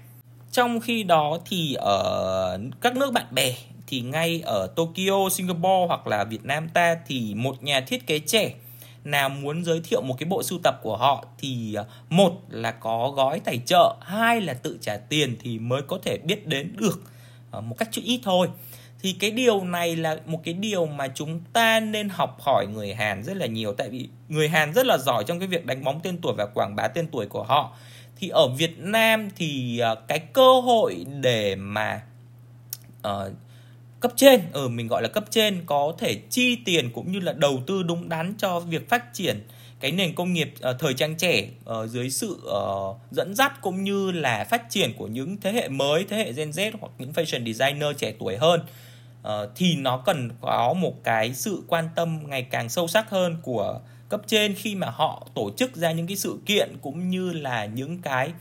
Trong 0.51 0.79
khi 0.79 1.03
đó 1.03 1.39
thì 1.49 1.73
ở 1.73 2.59
các 2.81 2.97
nước 2.97 3.13
bạn 3.13 3.25
bè 3.31 3.55
thì 3.87 4.01
ngay 4.01 4.41
ở 4.45 4.67
Tokyo, 4.75 5.29
Singapore 5.31 5.85
hoặc 5.87 6.07
là 6.07 6.23
Việt 6.23 6.45
Nam 6.45 6.69
ta 6.69 6.95
thì 7.07 7.33
một 7.35 7.63
nhà 7.63 7.81
thiết 7.81 8.07
kế 8.07 8.19
trẻ 8.19 8.53
nào 9.05 9.29
muốn 9.29 9.63
giới 9.63 9.81
thiệu 9.83 10.01
một 10.01 10.15
cái 10.19 10.29
bộ 10.29 10.43
sưu 10.43 10.59
tập 10.63 10.79
của 10.83 10.97
họ 10.97 11.25
thì 11.37 11.75
à, 11.75 11.83
một 12.09 12.31
là 12.49 12.71
có 12.71 13.11
gói 13.15 13.39
tài 13.39 13.59
trợ, 13.65 13.95
hai 14.01 14.41
là 14.41 14.53
tự 14.53 14.77
trả 14.81 14.97
tiền 14.97 15.35
thì 15.41 15.59
mới 15.59 15.81
có 15.81 15.99
thể 16.03 16.17
biết 16.17 16.47
đến 16.47 16.75
được 16.77 17.01
à, 17.51 17.59
một 17.59 17.77
cách 17.77 17.89
chút 17.91 18.01
ít 18.05 18.19
thôi. 18.23 18.47
Thì 19.05 19.13
cái 19.13 19.31
điều 19.31 19.63
này 19.63 19.95
là 19.95 20.17
một 20.25 20.41
cái 20.43 20.53
điều 20.53 20.85
mà 20.85 21.07
chúng 21.07 21.39
ta 21.53 21.79
nên 21.79 22.09
học 22.09 22.37
hỏi 22.41 22.67
người 22.73 22.93
Hàn 22.93 23.23
rất 23.23 23.37
là 23.37 23.45
nhiều 23.45 23.73
tại 23.73 23.89
vì 23.89 24.09
người 24.29 24.49
Hàn 24.49 24.73
rất 24.73 24.85
là 24.85 24.97
giỏi 24.97 25.23
trong 25.27 25.39
cái 25.39 25.47
việc 25.47 25.65
đánh 25.65 25.83
bóng 25.83 25.99
tên 26.03 26.17
tuổi 26.21 26.33
và 26.37 26.45
quảng 26.45 26.75
bá 26.75 26.87
tên 26.87 27.07
tuổi 27.07 27.25
của 27.25 27.43
họ. 27.43 27.77
Thì 28.17 28.29
ở 28.29 28.47
Việt 28.47 28.79
Nam 28.79 29.29
thì 29.35 29.79
ờ, 29.79 29.95
cái 30.07 30.19
cơ 30.19 30.61
hội 30.61 31.05
để 31.21 31.55
mà 31.55 32.01
uh, 33.07 33.31
cấp 33.99 34.11
trên 34.15 34.41
ở 34.53 34.61
ừ, 34.61 34.67
mình 34.67 34.87
gọi 34.87 35.01
là 35.01 35.07
cấp 35.07 35.25
trên 35.29 35.63
có 35.65 35.93
thể 35.97 36.15
chi 36.29 36.55
tiền 36.65 36.91
cũng 36.93 37.11
như 37.11 37.19
là 37.19 37.33
đầu 37.33 37.61
tư 37.67 37.83
đúng 37.83 38.09
đắn 38.09 38.33
cho 38.37 38.59
việc 38.59 38.89
phát 38.89 39.13
triển 39.13 39.47
cái 39.79 39.91
nền 39.91 40.15
công 40.15 40.33
nghiệp 40.33 40.53
uh, 40.69 40.75
thời 40.79 40.93
trang 40.93 41.15
trẻ 41.15 41.47
uh, 41.69 41.89
dưới 41.89 42.09
sự 42.09 42.37
uh, 42.47 42.97
dẫn 43.11 43.35
dắt 43.35 43.61
cũng 43.61 43.83
như 43.83 44.11
là 44.11 44.43
phát 44.49 44.69
triển 44.69 44.93
của 44.97 45.07
những 45.07 45.37
thế 45.41 45.51
hệ 45.51 45.67
mới 45.67 46.05
thế 46.09 46.17
hệ 46.17 46.31
Gen 46.31 46.49
Z 46.49 46.71
hoặc 46.79 46.91
những 46.97 47.11
fashion 47.11 47.53
designer 47.53 47.97
trẻ 47.97 48.13
tuổi 48.19 48.37
hơn 48.37 48.61
uh, 49.25 49.49
thì 49.55 49.75
nó 49.75 49.97
cần 49.97 50.29
có 50.41 50.73
một 50.73 51.03
cái 51.03 51.33
sự 51.33 51.63
quan 51.67 51.89
tâm 51.95 52.19
ngày 52.29 52.43
càng 52.43 52.69
sâu 52.69 52.87
sắc 52.87 53.09
hơn 53.09 53.37
của 53.41 53.79
cấp 54.09 54.21
trên 54.27 54.53
khi 54.55 54.75
mà 54.75 54.89
họ 54.89 55.27
tổ 55.35 55.51
chức 55.57 55.75
ra 55.75 55.91
những 55.91 56.07
cái 56.07 56.17
sự 56.17 56.39
kiện 56.45 56.77
cũng 56.81 57.09
như 57.09 57.31
là 57.31 57.65
những 57.65 58.01
cái 58.01 58.31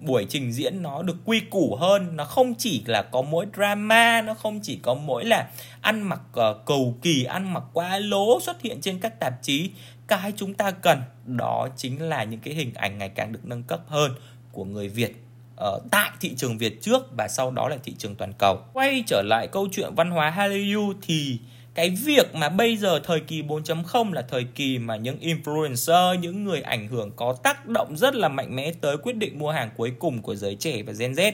buổi 0.00 0.26
trình 0.28 0.52
diễn 0.52 0.82
nó 0.82 1.02
được 1.02 1.16
quy 1.24 1.40
củ 1.40 1.76
hơn. 1.80 2.16
Nó 2.16 2.24
không 2.24 2.54
chỉ 2.54 2.82
là 2.86 3.02
có 3.02 3.22
mỗi 3.22 3.46
drama 3.56 4.22
nó 4.22 4.34
không 4.34 4.60
chỉ 4.62 4.78
có 4.82 4.94
mỗi 4.94 5.24
là 5.24 5.50
ăn 5.80 6.02
mặc 6.02 6.20
uh, 6.30 6.66
cầu 6.66 6.96
kỳ 7.02 7.24
ăn 7.24 7.52
mặc 7.52 7.62
quá 7.72 7.98
lố 7.98 8.40
xuất 8.40 8.62
hiện 8.62 8.80
trên 8.80 9.00
các 9.00 9.20
tạp 9.20 9.42
chí. 9.42 9.70
Cái 10.06 10.32
chúng 10.36 10.54
ta 10.54 10.70
cần 10.70 11.02
đó 11.26 11.68
chính 11.76 12.02
là 12.02 12.24
những 12.24 12.40
cái 12.40 12.54
hình 12.54 12.74
ảnh 12.74 12.98
ngày 12.98 13.08
càng 13.08 13.32
được 13.32 13.44
nâng 13.44 13.62
cấp 13.62 13.80
hơn 13.86 14.12
của 14.52 14.64
người 14.64 14.88
Việt 14.88 15.16
uh, 15.68 15.82
tại 15.90 16.10
thị 16.20 16.34
trường 16.36 16.58
Việt 16.58 16.82
trước 16.82 17.16
và 17.16 17.28
sau 17.28 17.50
đó 17.50 17.68
là 17.68 17.76
thị 17.84 17.94
trường 17.98 18.14
toàn 18.14 18.32
cầu. 18.38 18.58
Quay 18.72 19.04
trở 19.06 19.22
lại 19.22 19.48
câu 19.52 19.68
chuyện 19.72 19.94
văn 19.94 20.10
hóa 20.10 20.30
Hallyu 20.30 20.94
thì 21.02 21.38
cái 21.74 21.90
việc 21.90 22.34
mà 22.34 22.48
bây 22.48 22.76
giờ 22.76 23.00
thời 23.04 23.20
kỳ 23.20 23.42
4.0 23.42 24.12
là 24.12 24.22
thời 24.22 24.44
kỳ 24.54 24.78
mà 24.78 24.96
những 24.96 25.18
influencer, 25.20 26.14
những 26.14 26.44
người 26.44 26.60
ảnh 26.60 26.88
hưởng 26.88 27.10
có 27.16 27.36
tác 27.42 27.66
động 27.66 27.96
rất 27.96 28.14
là 28.14 28.28
mạnh 28.28 28.56
mẽ 28.56 28.72
tới 28.80 28.96
quyết 28.96 29.16
định 29.16 29.38
mua 29.38 29.50
hàng 29.50 29.70
cuối 29.76 29.92
cùng 29.98 30.22
của 30.22 30.34
giới 30.34 30.54
trẻ 30.54 30.82
và 30.82 30.92
Gen 30.98 31.12
Z 31.12 31.32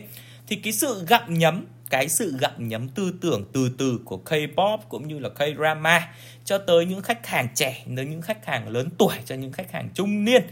thì 0.48 0.56
cái 0.56 0.72
sự 0.72 1.04
gặm 1.08 1.38
nhấm 1.38 1.64
cái 1.90 2.08
sự 2.08 2.36
gặm 2.40 2.68
nhấm 2.68 2.88
tư 2.88 3.12
tưởng 3.20 3.44
từ 3.52 3.70
từ 3.78 4.00
của 4.04 4.20
K-pop 4.24 4.78
cũng 4.88 5.08
như 5.08 5.18
là 5.18 5.28
K-drama 5.28 6.00
cho 6.44 6.58
tới 6.58 6.86
những 6.86 7.02
khách 7.02 7.26
hàng 7.26 7.48
trẻ, 7.54 7.84
tới 7.96 8.04
những 8.04 8.22
khách 8.22 8.46
hàng 8.46 8.68
lớn 8.68 8.88
tuổi 8.98 9.14
cho 9.24 9.34
những 9.34 9.52
khách 9.52 9.72
hàng 9.72 9.88
trung 9.94 10.24
niên 10.24 10.42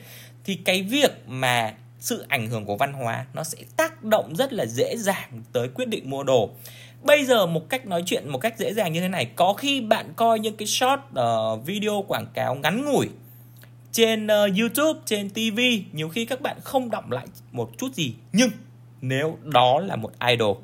thì 0.44 0.54
cái 0.64 0.82
việc 0.82 1.10
mà 1.26 1.74
sự 2.04 2.24
ảnh 2.28 2.46
hưởng 2.46 2.64
của 2.64 2.76
văn 2.76 2.92
hóa 2.92 3.26
nó 3.34 3.44
sẽ 3.44 3.58
tác 3.76 4.04
động 4.04 4.36
rất 4.36 4.52
là 4.52 4.66
dễ 4.66 4.96
dàng 4.96 5.42
tới 5.52 5.68
quyết 5.68 5.88
định 5.88 6.10
mua 6.10 6.22
đồ. 6.22 6.50
Bây 7.02 7.24
giờ 7.24 7.46
một 7.46 7.68
cách 7.68 7.86
nói 7.86 8.02
chuyện 8.06 8.28
một 8.28 8.38
cách 8.38 8.58
dễ 8.58 8.74
dàng 8.74 8.92
như 8.92 9.00
thế 9.00 9.08
này 9.08 9.30
có 9.36 9.54
khi 9.54 9.80
bạn 9.80 10.12
coi 10.16 10.38
những 10.38 10.56
cái 10.56 10.66
short 10.66 11.00
uh, 11.10 11.66
video 11.66 12.04
quảng 12.08 12.26
cáo 12.34 12.54
ngắn 12.54 12.84
ngủi 12.84 13.08
trên 13.92 14.26
uh, 14.26 14.58
YouTube 14.58 15.00
trên 15.04 15.30
TV 15.30 15.60
nhiều 15.92 16.08
khi 16.08 16.24
các 16.24 16.40
bạn 16.40 16.56
không 16.62 16.90
đọng 16.90 17.12
lại 17.12 17.26
một 17.52 17.70
chút 17.78 17.94
gì. 17.94 18.14
Nhưng 18.32 18.50
nếu 19.00 19.38
đó 19.42 19.80
là 19.80 19.96
một 19.96 20.12
idol 20.30 20.56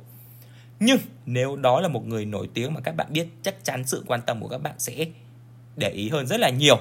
nhưng 0.81 0.99
nếu 1.27 1.57
đó 1.57 1.81
là 1.81 1.89
một 1.89 2.07
người 2.07 2.25
nổi 2.25 2.49
tiếng 2.55 2.75
mà 2.75 2.81
các 2.81 2.97
bạn 2.97 3.07
biết 3.11 3.27
chắc 3.43 3.65
chắn 3.65 3.85
sự 3.87 4.05
quan 4.07 4.21
tâm 4.27 4.41
của 4.41 4.49
các 4.49 4.63
bạn 4.63 4.75
sẽ 4.79 5.05
để 5.77 5.91
ý 5.91 6.09
hơn 6.09 6.27
rất 6.27 6.41
là 6.41 6.51
nhiều. 6.51 6.79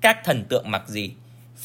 Các 0.00 0.18
thần 0.24 0.44
tượng 0.48 0.70
mặc 0.70 0.88
gì 0.88 1.12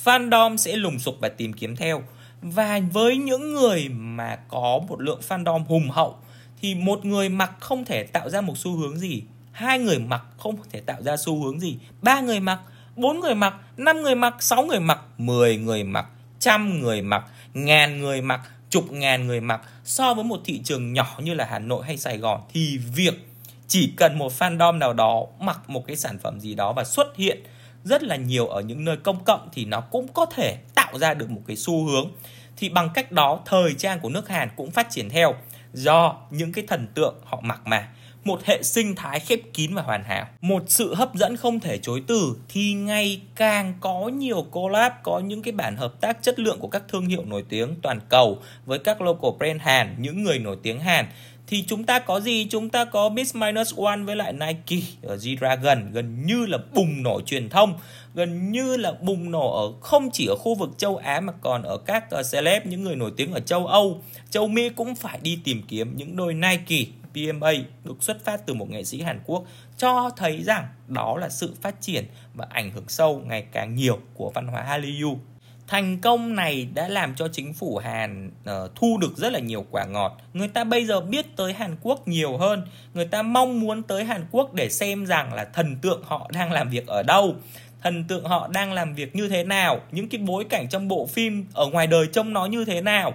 fandom 0.04 0.58
sẽ 0.58 0.76
lùng 0.76 1.00
sục 1.00 1.16
và 1.20 1.30
tìm 1.30 1.54
kiếm 1.54 1.76
theo. 1.76 2.04
Và 2.42 2.82
với 2.92 3.18
những 3.18 3.54
người 3.54 3.90
mà 3.90 4.36
có 4.48 4.80
một 4.90 5.02
lượng 5.02 5.22
fandom 5.28 5.64
hùng 5.64 5.90
hậu, 5.90 6.16
thì 6.62 6.76
một 6.76 7.06
người 7.06 7.30
mặc 7.30 7.52
không 7.60 7.86
thể 7.86 8.04
tạo 8.04 8.30
ra 8.30 8.42
một 8.42 8.58
xu 8.58 8.76
hướng 8.76 8.98
gì, 8.98 9.22
hai 9.52 9.80
người 9.80 10.00
mặc 10.00 10.24
không 10.38 10.56
thể 10.72 10.80
tạo 10.80 11.02
ra 11.02 11.18
xu 11.18 11.44
hướng 11.44 11.60
gì, 11.60 11.78
ba 12.02 12.20
người 12.20 12.40
mặc, 12.40 12.60
bốn 12.96 13.20
người 13.20 13.36
mặc, 13.36 13.54
năm 13.78 14.02
người 14.02 14.16
mặc, 14.16 14.36
sáu 14.40 14.66
người 14.66 14.80
mặc, 14.80 15.00
mười 15.18 15.58
người 15.58 15.84
mặc, 15.84 16.06
trăm 16.40 16.82
người 16.82 17.02
mặc, 17.02 17.24
ngàn 17.54 18.02
người 18.02 18.22
mặc, 18.22 18.42
chục 18.70 18.92
ngàn 18.92 19.28
người 19.28 19.42
mặc. 19.42 19.62
So 19.84 20.14
với 20.14 20.24
một 20.24 20.42
thị 20.46 20.62
trường 20.64 20.94
nhỏ 20.94 21.20
như 21.20 21.34
là 21.34 21.48
Hà 21.50 21.60
Nội 21.60 21.86
hay 21.86 21.98
Sài 21.98 22.18
Gòn, 22.18 22.42
thì 22.54 22.78
việc 22.78 23.28
chỉ 23.68 23.94
cần 23.98 24.18
một 24.18 24.32
fandom 24.40 24.78
nào 24.78 24.94
đó 24.94 25.26
mặc 25.40 25.70
một 25.70 25.88
cái 25.88 25.96
sản 25.96 26.18
phẩm 26.18 26.40
gì 26.40 26.56
đó 26.56 26.74
và 26.74 26.84
xuất 26.84 27.16
hiện 27.16 27.44
rất 27.88 28.04
là 28.04 28.16
nhiều 28.16 28.48
ở 28.48 28.62
những 28.62 28.86
nơi 28.86 28.98
công 28.98 29.24
cộng 29.24 29.50
thì 29.54 29.66
nó 29.66 29.82
cũng 29.82 30.08
có 30.14 30.26
thể 30.26 30.58
tạo 30.76 31.00
ra 31.00 31.14
được 31.14 31.30
một 31.30 31.42
cái 31.48 31.56
xu 31.56 31.86
hướng. 31.86 32.12
Thì 32.58 32.70
bằng 32.70 32.90
cách 32.94 33.12
đó, 33.12 33.40
thời 33.46 33.74
trang 33.74 34.00
của 34.00 34.10
nước 34.10 34.30
Hàn 34.30 34.50
cũng 34.56 34.72
phát 34.72 34.88
triển 34.90 35.10
theo, 35.10 35.36
do 35.74 36.16
những 36.32 36.54
cái 36.54 36.66
thần 36.68 36.88
tượng 36.94 37.16
họ 37.24 37.40
mặc 37.44 37.62
mà. 37.66 37.90
Một 38.24 38.46
hệ 38.46 38.64
sinh 38.64 38.96
thái 38.96 39.20
khép 39.20 39.40
kín 39.54 39.76
và 39.76 39.82
hoàn 39.82 40.04
hảo. 40.04 40.26
Một 40.42 40.64
sự 40.68 40.96
hấp 40.96 41.16
dẫn 41.16 41.38
không 41.38 41.60
thể 41.60 41.78
chối 41.78 42.04
từ 42.08 42.36
thì 42.50 42.74
ngày 42.74 43.22
càng 43.36 43.74
có 43.80 44.08
nhiều 44.08 44.42
collab, 44.52 44.92
có 45.04 45.20
những 45.20 45.42
cái 45.42 45.52
bản 45.52 45.76
hợp 45.76 46.02
tác 46.02 46.24
chất 46.24 46.40
lượng 46.40 46.60
của 46.60 46.68
các 46.68 46.84
thương 46.88 47.06
hiệu 47.06 47.26
nổi 47.26 47.44
tiếng 47.50 47.76
toàn 47.82 48.00
cầu 48.10 48.42
với 48.66 48.80
các 48.80 49.02
local 49.02 49.32
brand 49.40 49.62
Hàn, 49.62 49.96
những 49.98 50.24
người 50.24 50.40
nổi 50.40 50.58
tiếng 50.64 50.80
Hàn 50.80 51.06
thì 51.48 51.64
chúng 51.68 51.84
ta 51.84 52.00
có 52.00 52.20
gì? 52.20 52.48
Chúng 52.50 52.70
ta 52.70 52.86
có 52.86 53.10
Miss 53.10 53.36
Minus 53.36 53.76
One 53.76 53.98
với 53.98 54.16
lại 54.16 54.34
Nike 54.34 54.88
ở 55.04 55.16
G-Dragon 55.16 55.92
gần 55.92 56.26
như 56.26 56.46
là 56.46 56.58
bùng 56.74 57.04
nổ 57.04 57.22
truyền 57.22 57.50
thông. 57.50 57.74
Gần 58.14 58.52
như 58.52 58.78
là 58.78 58.92
bùng 59.02 59.32
nổ 59.32 59.66
ở 59.66 59.74
không 59.82 60.10
chỉ 60.14 60.28
ở 60.28 60.36
khu 60.36 60.56
vực 60.56 60.70
châu 60.78 60.98
Á 60.98 61.20
mà 61.20 61.34
còn 61.42 61.64
ở 61.64 61.78
các 61.78 62.06
uh, 62.20 62.26
celeb 62.32 62.66
những 62.66 62.84
người 62.84 62.96
nổi 62.96 63.12
tiếng 63.18 63.32
ở 63.32 63.40
châu 63.40 63.68
Âu. 63.68 64.02
Châu 64.30 64.48
Mỹ 64.48 64.70
cũng 64.70 64.96
phải 64.96 65.20
đi 65.22 65.40
tìm 65.44 65.62
kiếm 65.68 65.98
những 65.98 66.16
đôi 66.16 66.34
Nike 66.34 66.86
PMA 67.14 67.52
được 67.84 68.04
xuất 68.04 68.26
phát 68.26 68.46
từ 68.46 68.54
một 68.54 68.70
nghệ 68.70 68.84
sĩ 68.84 69.02
Hàn 69.02 69.20
Quốc 69.26 69.44
cho 69.78 70.10
thấy 70.18 70.44
rằng 70.44 70.68
đó 70.88 71.18
là 71.18 71.30
sự 71.30 71.54
phát 71.62 71.82
triển 71.82 72.06
và 72.34 72.48
ảnh 72.50 72.72
hưởng 72.72 72.88
sâu 72.88 73.22
ngày 73.26 73.46
càng 73.52 73.76
nhiều 73.76 74.00
của 74.14 74.32
văn 74.36 74.48
hóa 74.48 74.64
Hallyu 74.64 75.18
thành 75.68 75.98
công 75.98 76.36
này 76.36 76.68
đã 76.74 76.88
làm 76.88 77.16
cho 77.16 77.28
chính 77.28 77.54
phủ 77.54 77.78
Hàn 77.78 78.32
uh, 78.50 78.76
thu 78.76 78.98
được 78.98 79.18
rất 79.18 79.34
là 79.34 79.40
nhiều 79.40 79.66
quả 79.72 79.86
ngọt. 79.86 80.18
Người 80.34 80.48
ta 80.48 80.64
bây 80.64 80.86
giờ 80.86 81.02
biết 81.02 81.36
tới 81.36 81.54
Hàn 81.54 81.76
Quốc 81.82 82.08
nhiều 82.08 82.38
hơn, 82.38 82.68
người 82.94 83.06
ta 83.06 83.22
mong 83.22 83.60
muốn 83.60 83.84
tới 83.84 84.04
Hàn 84.04 84.26
Quốc 84.32 84.54
để 84.54 84.70
xem 84.70 85.06
rằng 85.06 85.34
là 85.34 85.46
thần 85.46 85.78
tượng 85.82 86.04
họ 86.04 86.30
đang 86.34 86.52
làm 86.52 86.70
việc 86.70 86.88
ở 86.88 87.04
đâu, 87.04 87.36
thần 87.84 88.04
tượng 88.04 88.24
họ 88.24 88.48
đang 88.48 88.74
làm 88.74 88.94
việc 88.94 89.16
như 89.16 89.30
thế 89.30 89.44
nào, 89.44 89.80
những 89.92 90.10
cái 90.10 90.22
bối 90.22 90.46
cảnh 90.50 90.70
trong 90.70 90.88
bộ 90.88 91.06
phim 91.06 91.46
ở 91.54 91.66
ngoài 91.66 91.88
đời 91.88 92.08
trông 92.14 92.34
nó 92.34 92.46
như 92.46 92.66
thế 92.66 92.82
nào 92.82 93.14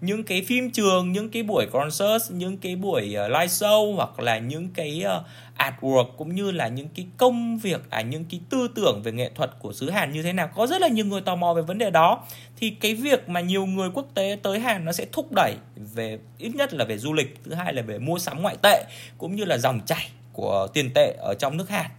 những 0.00 0.24
cái 0.24 0.42
phim 0.42 0.70
trường, 0.70 1.12
những 1.12 1.30
cái 1.30 1.42
buổi 1.42 1.66
concert, 1.72 2.30
những 2.30 2.56
cái 2.58 2.76
buổi 2.76 3.14
ờ, 3.14 3.28
live 3.28 3.46
show 3.46 3.94
hoặc 3.94 4.20
là 4.20 4.38
những 4.38 4.68
cái 4.74 5.02
ờ, 5.04 5.24
artwork 5.58 6.06
cũng 6.16 6.34
như 6.34 6.50
là 6.50 6.68
những 6.68 6.88
cái 6.96 7.06
công 7.16 7.58
việc 7.58 7.80
à 7.90 8.00
những 8.00 8.24
cái 8.30 8.40
tư 8.50 8.68
tưởng 8.74 9.00
về 9.04 9.12
nghệ 9.12 9.30
thuật 9.34 9.50
của 9.58 9.72
xứ 9.72 9.90
Hàn 9.90 10.12
như 10.12 10.22
thế 10.22 10.32
nào. 10.32 10.48
Có 10.54 10.66
rất 10.66 10.80
là 10.80 10.88
nhiều 10.88 11.04
người 11.04 11.20
tò 11.20 11.36
mò 11.36 11.54
về 11.54 11.62
vấn 11.62 11.78
đề 11.78 11.90
đó. 11.90 12.24
Thì 12.56 12.70
cái 12.70 12.94
việc 12.94 13.28
mà 13.28 13.40
nhiều 13.40 13.66
người 13.66 13.90
quốc 13.94 14.06
tế 14.14 14.38
tới 14.42 14.58
Hàn 14.58 14.84
nó 14.84 14.92
sẽ 14.92 15.06
thúc 15.12 15.32
đẩy 15.32 15.54
về, 15.76 16.18
ít 16.38 16.54
nhất 16.54 16.74
là 16.74 16.84
về 16.84 16.98
du 16.98 17.12
lịch, 17.12 17.36
thứ 17.44 17.54
hai 17.54 17.72
là 17.72 17.82
về 17.82 17.98
mua 17.98 18.18
sắm 18.18 18.42
ngoại 18.42 18.56
tệ 18.62 18.84
cũng 19.18 19.36
như 19.36 19.44
là 19.44 19.58
dòng 19.58 19.80
chảy 19.86 20.08
của 20.32 20.66
tiền 20.74 20.90
tệ 20.94 21.14
ở 21.18 21.34
trong 21.38 21.56
nước 21.56 21.68
Hàn. 21.70 21.90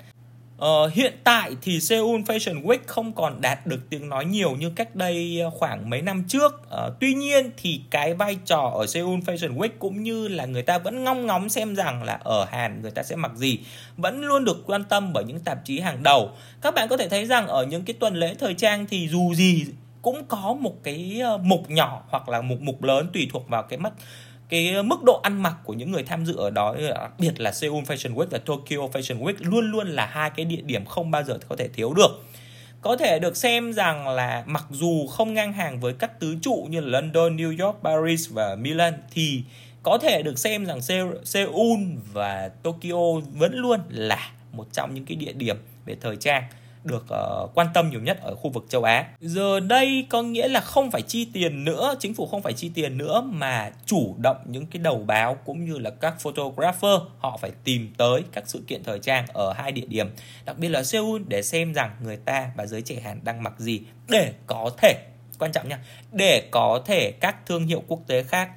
Uh, 0.66 0.94
hiện 0.94 1.14
tại 1.24 1.56
thì 1.62 1.80
Seoul 1.80 2.22
Fashion 2.22 2.64
Week 2.64 2.80
không 2.86 3.14
còn 3.14 3.42
đạt 3.42 3.68
được 3.68 3.90
tiếng 3.90 4.10
nói 4.10 4.26
nhiều 4.26 4.52
như 4.52 4.72
cách 4.76 4.96
đây 4.96 5.40
ờ, 5.44 5.50
khoảng 5.50 5.90
mấy 5.90 6.02
năm 6.02 6.24
trước. 6.28 6.54
Uh, 6.54 6.94
tuy 7.00 7.14
nhiên 7.14 7.52
thì 7.58 7.82
cái 7.92 8.14
vai 8.14 8.38
trò 8.46 8.72
ở 8.76 8.86
Seoul 8.86 9.20
Fashion 9.20 9.58
Week 9.58 9.70
cũng 9.80 10.04
như 10.04 10.28
là 10.28 10.46
người 10.46 10.62
ta 10.62 10.78
vẫn 10.78 11.04
ngong 11.04 11.26
ngóng 11.26 11.50
xem 11.50 11.76
rằng 11.76 12.04
là 12.04 12.20
ở 12.24 12.46
Hàn 12.46 12.82
người 12.82 12.92
ta 12.92 13.04
sẽ 13.04 13.16
mặc 13.16 13.32
gì 13.36 13.60
vẫn 13.98 14.22
luôn 14.22 14.46
được 14.46 14.64
quan 14.66 14.84
tâm 14.84 15.14
bởi 15.14 15.24
những 15.24 15.40
tạp 15.40 15.66
chí 15.66 15.80
hàng 15.80 16.04
đầu. 16.04 16.32
Các 16.62 16.74
bạn 16.74 16.88
có 16.88 16.98
thể 16.98 17.10
thấy 17.10 17.26
rằng 17.26 17.48
ở 17.48 17.66
những 17.66 17.86
cái 17.86 17.94
tuần 18.00 18.16
lễ 18.16 18.36
thời 18.40 18.54
trang 18.54 18.86
thì 18.90 19.08
dù 19.08 19.34
gì 19.34 19.66
cũng 20.02 20.24
có 20.28 20.58
một 20.60 20.84
cái 20.84 21.22
mục 21.44 21.70
nhỏ 21.70 22.04
hoặc 22.10 22.30
là 22.30 22.42
một 22.42 22.62
mục 22.62 22.84
lớn 22.84 23.10
tùy 23.14 23.28
thuộc 23.34 23.50
vào 23.50 23.64
cái 23.64 23.80
mắt 23.80 23.94
cái 24.52 24.84
mức 24.84 25.04
độ 25.04 25.20
ăn 25.24 25.44
mặc 25.44 25.56
của 25.64 25.74
những 25.74 25.92
người 25.92 26.04
tham 26.04 26.26
dự 26.26 26.36
ở 26.36 26.50
đó 26.50 26.76
đặc 26.90 27.12
biệt 27.20 27.40
là 27.40 27.52
Seoul 27.52 27.84
Fashion 27.84 28.16
Week 28.16 28.26
và 28.30 28.38
Tokyo 28.38 28.78
Fashion 28.78 29.24
Week 29.24 29.34
luôn 29.40 29.72
luôn 29.72 29.88
là 29.88 30.06
hai 30.06 30.30
cái 30.30 30.46
địa 30.46 30.62
điểm 30.62 30.86
không 30.86 31.12
bao 31.12 31.24
giờ 31.24 31.40
có 31.50 31.56
thể 31.56 31.68
thiếu 31.68 31.94
được. 31.94 32.24
Có 32.82 32.98
thể 32.98 33.20
được 33.20 33.38
xem 33.38 33.74
rằng 33.74 34.08
là 34.08 34.44
mặc 34.46 34.66
dù 34.70 35.08
không 35.08 35.34
ngang 35.34 35.54
hàng 35.54 35.80
với 35.80 35.94
các 35.94 36.20
tứ 36.20 36.36
trụ 36.42 36.68
như 36.70 36.80
là 36.80 37.00
London, 37.00 37.38
New 37.38 37.66
York, 37.66 37.78
Paris 37.84 38.30
và 38.30 38.56
Milan 38.56 38.94
thì 39.14 39.44
có 39.84 39.98
thể 39.98 40.22
được 40.24 40.40
xem 40.40 40.66
rằng 40.66 40.82
Seoul 41.24 41.80
và 42.14 42.50
Tokyo 42.64 43.20
vẫn 43.34 43.54
luôn 43.54 43.80
là 43.90 44.32
một 44.52 44.68
trong 44.74 44.94
những 44.94 45.06
cái 45.06 45.16
địa 45.16 45.34
điểm 45.34 45.58
về 45.86 45.96
thời 46.02 46.16
trang 46.16 46.44
được 46.84 47.06
uh, 47.44 47.52
quan 47.54 47.68
tâm 47.74 47.90
nhiều 47.90 48.02
nhất 48.02 48.20
ở 48.22 48.36
khu 48.36 48.50
vực 48.50 48.66
châu 48.70 48.84
Á. 48.84 49.08
Giờ 49.20 49.60
đây 49.60 50.06
có 50.10 50.22
nghĩa 50.22 50.48
là 50.48 50.60
không 50.60 50.92
phải 50.92 51.02
chi 51.02 51.28
tiền 51.34 51.64
nữa, 51.64 51.96
chính 52.00 52.14
phủ 52.14 52.28
không 52.28 52.42
phải 52.42 52.54
chi 52.54 52.72
tiền 52.74 52.98
nữa 52.98 53.22
mà 53.26 53.72
chủ 53.86 54.16
động 54.18 54.38
những 54.46 54.66
cái 54.66 54.82
đầu 54.84 55.04
báo 55.08 55.38
cũng 55.46 55.66
như 55.66 55.78
là 55.78 55.90
các 55.90 56.20
photographer 56.20 57.02
họ 57.20 57.38
phải 57.42 57.52
tìm 57.64 57.94
tới 57.98 58.24
các 58.32 58.44
sự 58.48 58.64
kiện 58.68 58.84
thời 58.84 59.00
trang 59.00 59.26
ở 59.34 59.54
hai 59.54 59.72
địa 59.72 59.86
điểm, 59.88 60.10
đặc 60.46 60.58
biệt 60.58 60.70
là 60.70 60.84
Seoul 60.84 61.22
để 61.28 61.42
xem 61.42 61.74
rằng 61.74 61.92
người 62.04 62.18
ta 62.18 62.52
và 62.58 62.66
giới 62.66 62.82
trẻ 62.82 63.00
Hàn 63.04 63.20
đang 63.24 63.44
mặc 63.44 63.54
gì 63.58 63.82
để 64.10 64.34
có 64.48 64.72
thể 64.78 64.94
quan 65.40 65.52
trọng 65.52 65.70
nha, 65.70 65.80
để 66.12 66.48
có 66.52 66.82
thể 66.86 67.12
các 67.12 67.46
thương 67.46 67.68
hiệu 67.68 67.84
quốc 67.88 68.00
tế 68.08 68.24
khác 68.24 68.50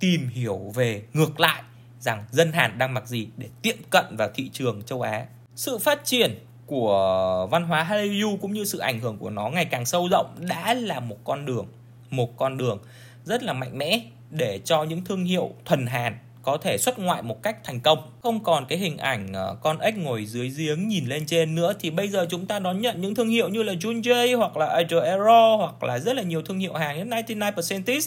tìm 0.00 0.28
hiểu 0.28 0.72
về 0.74 1.02
ngược 1.12 1.40
lại 1.40 1.62
rằng 2.00 2.24
dân 2.30 2.52
Hàn 2.52 2.78
đang 2.78 2.94
mặc 2.94 3.08
gì 3.08 3.28
để 3.36 3.48
tiệm 3.62 3.76
cận 3.90 4.16
vào 4.16 4.28
thị 4.34 4.50
trường 4.52 4.82
châu 4.82 5.02
Á. 5.02 5.26
Sự 5.56 5.78
phát 5.78 6.04
triển 6.04 6.38
của 6.72 7.48
văn 7.50 7.64
hóa 7.64 7.82
Hallyu 7.82 8.36
cũng 8.36 8.52
như 8.52 8.64
sự 8.64 8.78
ảnh 8.78 9.00
hưởng 9.00 9.18
của 9.18 9.30
nó 9.30 9.48
ngày 9.48 9.64
càng 9.64 9.86
sâu 9.86 10.08
rộng 10.10 10.34
đã 10.38 10.74
là 10.74 11.00
một 11.00 11.16
con 11.24 11.46
đường, 11.46 11.66
một 12.10 12.36
con 12.36 12.56
đường 12.56 12.78
rất 13.24 13.42
là 13.42 13.52
mạnh 13.52 13.78
mẽ 13.78 14.00
để 14.30 14.60
cho 14.64 14.82
những 14.82 15.04
thương 15.04 15.24
hiệu 15.24 15.50
thuần 15.64 15.86
Hàn 15.86 16.18
có 16.42 16.56
thể 16.56 16.78
xuất 16.78 16.98
ngoại 16.98 17.22
một 17.22 17.42
cách 17.42 17.56
thành 17.64 17.80
công. 17.80 17.98
Không 18.22 18.44
còn 18.44 18.66
cái 18.68 18.78
hình 18.78 18.96
ảnh 18.96 19.32
ờ, 19.32 19.56
con 19.62 19.78
ếch 19.78 19.96
ngồi 19.96 20.26
dưới 20.26 20.48
giếng 20.48 20.88
nhìn 20.88 21.06
lên 21.06 21.26
trên 21.26 21.54
nữa 21.54 21.72
thì 21.80 21.90
bây 21.90 22.08
giờ 22.08 22.26
chúng 22.30 22.46
ta 22.46 22.58
đón 22.58 22.80
nhận 22.80 23.00
những 23.00 23.14
thương 23.14 23.28
hiệu 23.28 23.48
như 23.48 23.62
là 23.62 23.72
Junjay 23.72 24.38
hoặc 24.38 24.56
là 24.56 24.66
Adro 24.66 25.00
Aero 25.00 25.56
hoặc 25.56 25.82
là 25.82 25.98
rất 25.98 26.16
là 26.16 26.22
nhiều 26.22 26.42
thương 26.42 26.58
hiệu 26.58 26.74
hàng 26.74 26.98
như 26.98 27.04
99% 27.04 28.00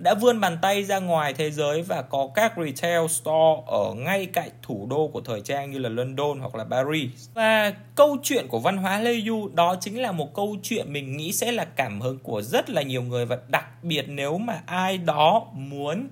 đã 0.00 0.14
vươn 0.14 0.40
bàn 0.40 0.58
tay 0.62 0.84
ra 0.84 0.98
ngoài 0.98 1.34
thế 1.34 1.50
giới 1.50 1.82
và 1.82 2.02
có 2.02 2.28
các 2.34 2.52
retail 2.56 3.06
store 3.08 3.62
ở 3.66 3.94
ngay 3.96 4.26
cạnh 4.26 4.50
thủ 4.62 4.86
đô 4.90 5.08
của 5.08 5.20
thời 5.20 5.40
trang 5.40 5.70
như 5.70 5.78
là 5.78 5.88
London 5.88 6.38
hoặc 6.38 6.54
là 6.54 6.64
Paris. 6.64 7.10
Và 7.34 7.72
câu 7.94 8.16
chuyện 8.22 8.48
của 8.48 8.58
văn 8.58 8.76
hóa 8.76 9.00
Leyu 9.00 9.48
đó 9.54 9.76
chính 9.80 10.02
là 10.02 10.12
một 10.12 10.34
câu 10.34 10.56
chuyện 10.62 10.92
mình 10.92 11.16
nghĩ 11.16 11.32
sẽ 11.32 11.52
là 11.52 11.64
cảm 11.64 12.00
hứng 12.00 12.18
của 12.18 12.42
rất 12.42 12.70
là 12.70 12.82
nhiều 12.82 13.02
người 13.02 13.26
và 13.26 13.38
đặc 13.48 13.84
biệt 13.84 14.04
nếu 14.08 14.38
mà 14.38 14.60
ai 14.66 14.98
đó 14.98 15.46
muốn 15.52 16.08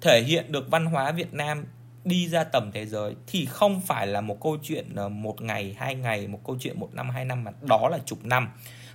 thể 0.00 0.22
hiện 0.22 0.52
được 0.52 0.70
văn 0.70 0.86
hóa 0.86 1.12
Việt 1.12 1.34
Nam 1.34 1.64
đi 2.04 2.28
ra 2.28 2.44
tầm 2.44 2.70
thế 2.74 2.86
giới 2.86 3.14
thì 3.26 3.46
không 3.46 3.80
phải 3.80 4.06
là 4.06 4.20
một 4.20 4.40
câu 4.40 4.56
chuyện 4.62 4.94
ờ, 4.96 5.08
một 5.08 5.42
ngày, 5.42 5.76
hai 5.78 5.94
ngày, 5.94 6.26
một 6.26 6.40
câu 6.46 6.56
chuyện 6.60 6.80
một 6.80 6.94
năm, 6.94 7.10
hai 7.10 7.24
năm 7.24 7.44
mà 7.44 7.50
đó 7.68 7.88
là 7.88 7.98
chục 8.06 8.24
năm 8.24 8.48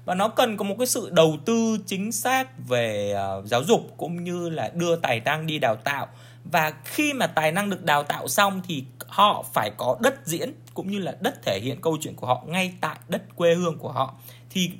và 0.05 0.15
nó 0.15 0.27
cần 0.27 0.57
có 0.57 0.63
một 0.63 0.75
cái 0.77 0.87
sự 0.87 1.09
đầu 1.09 1.37
tư 1.45 1.77
chính 1.85 2.11
xác 2.11 2.67
về 2.67 3.15
uh, 3.39 3.45
giáo 3.45 3.63
dục 3.63 3.93
cũng 3.97 4.23
như 4.23 4.49
là 4.49 4.71
đưa 4.73 4.95
tài 4.95 5.19
năng 5.19 5.47
đi 5.47 5.59
đào 5.59 5.75
tạo. 5.75 6.07
Và 6.43 6.73
khi 6.83 7.13
mà 7.13 7.27
tài 7.27 7.51
năng 7.51 7.69
được 7.69 7.83
đào 7.83 8.03
tạo 8.03 8.27
xong 8.27 8.61
thì 8.67 8.83
họ 9.07 9.45
phải 9.53 9.71
có 9.77 9.97
đất 10.01 10.27
diễn 10.27 10.53
cũng 10.73 10.91
như 10.91 10.99
là 10.99 11.15
đất 11.19 11.43
thể 11.43 11.59
hiện 11.59 11.81
câu 11.81 11.97
chuyện 12.01 12.15
của 12.15 12.27
họ 12.27 12.43
ngay 12.47 12.73
tại 12.81 12.97
đất 13.07 13.35
quê 13.35 13.55
hương 13.55 13.77
của 13.77 13.91
họ. 13.91 14.13
Thì 14.49 14.71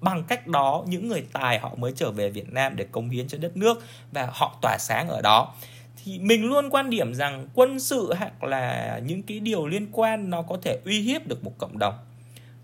bằng 0.00 0.24
cách 0.24 0.46
đó 0.46 0.84
những 0.86 1.08
người 1.08 1.24
tài 1.32 1.58
họ 1.58 1.74
mới 1.74 1.92
trở 1.96 2.10
về 2.10 2.30
Việt 2.30 2.52
Nam 2.52 2.76
để 2.76 2.84
cống 2.84 3.10
hiến 3.10 3.28
cho 3.28 3.38
đất 3.38 3.56
nước 3.56 3.82
và 4.12 4.28
họ 4.32 4.58
tỏa 4.62 4.76
sáng 4.80 5.08
ở 5.08 5.20
đó. 5.20 5.54
Thì 6.04 6.18
mình 6.18 6.44
luôn 6.44 6.70
quan 6.70 6.90
điểm 6.90 7.14
rằng 7.14 7.48
quân 7.54 7.80
sự 7.80 8.12
hoặc 8.18 8.44
là 8.44 9.00
những 9.04 9.22
cái 9.22 9.40
điều 9.40 9.66
liên 9.66 9.88
quan 9.92 10.30
nó 10.30 10.42
có 10.42 10.58
thể 10.62 10.78
uy 10.84 11.00
hiếp 11.00 11.26
được 11.26 11.44
một 11.44 11.52
cộng 11.58 11.78
đồng. 11.78 11.94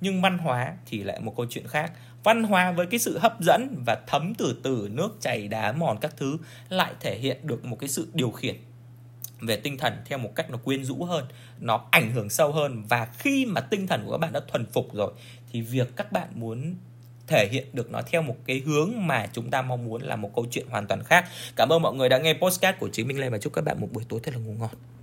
Nhưng 0.00 0.22
văn 0.22 0.38
hóa 0.38 0.72
thì 0.86 1.02
lại 1.02 1.20
một 1.20 1.34
câu 1.36 1.46
chuyện 1.50 1.66
khác 1.66 1.92
văn 2.28 2.42
hóa 2.42 2.72
với 2.72 2.86
cái 2.86 3.00
sự 3.00 3.18
hấp 3.18 3.40
dẫn 3.40 3.82
và 3.86 3.98
thấm 4.06 4.34
từ 4.34 4.56
từ 4.62 4.88
nước 4.92 5.16
chảy 5.20 5.48
đá 5.48 5.72
mòn 5.72 5.98
các 6.00 6.16
thứ 6.16 6.38
lại 6.68 6.92
thể 7.00 7.18
hiện 7.18 7.36
được 7.42 7.64
một 7.64 7.76
cái 7.80 7.88
sự 7.88 8.08
điều 8.14 8.30
khiển 8.30 8.56
về 9.40 9.56
tinh 9.56 9.78
thần 9.78 9.92
theo 10.04 10.18
một 10.18 10.34
cách 10.34 10.50
nó 10.50 10.56
quyến 10.56 10.84
rũ 10.84 11.04
hơn, 11.04 11.24
nó 11.60 11.84
ảnh 11.90 12.12
hưởng 12.12 12.30
sâu 12.30 12.52
hơn. 12.52 12.84
Và 12.88 13.08
khi 13.18 13.46
mà 13.46 13.60
tinh 13.60 13.86
thần 13.86 14.02
của 14.04 14.12
các 14.12 14.18
bạn 14.18 14.32
đã 14.32 14.40
thuần 14.48 14.66
phục 14.66 14.94
rồi, 14.94 15.12
thì 15.52 15.60
việc 15.60 15.96
các 15.96 16.12
bạn 16.12 16.28
muốn 16.34 16.74
thể 17.26 17.48
hiện 17.52 17.66
được 17.72 17.90
nó 17.90 18.02
theo 18.06 18.22
một 18.22 18.36
cái 18.46 18.62
hướng 18.66 18.92
mà 19.06 19.26
chúng 19.32 19.50
ta 19.50 19.62
mong 19.62 19.84
muốn 19.84 20.02
là 20.02 20.16
một 20.16 20.30
câu 20.34 20.46
chuyện 20.50 20.66
hoàn 20.70 20.86
toàn 20.86 21.04
khác. 21.04 21.24
Cảm 21.56 21.72
ơn 21.72 21.82
mọi 21.82 21.94
người 21.94 22.08
đã 22.08 22.18
nghe 22.18 22.34
postcard 22.34 22.78
của 22.78 22.88
chính 22.92 23.08
Minh 23.08 23.20
Lê. 23.20 23.28
Và 23.28 23.38
chúc 23.38 23.52
các 23.52 23.64
bạn 23.64 23.80
một 23.80 23.88
buổi 23.92 24.04
tối 24.08 24.20
thật 24.22 24.34
là 24.34 24.40
ngủ 24.40 24.52
ngon 24.58 24.70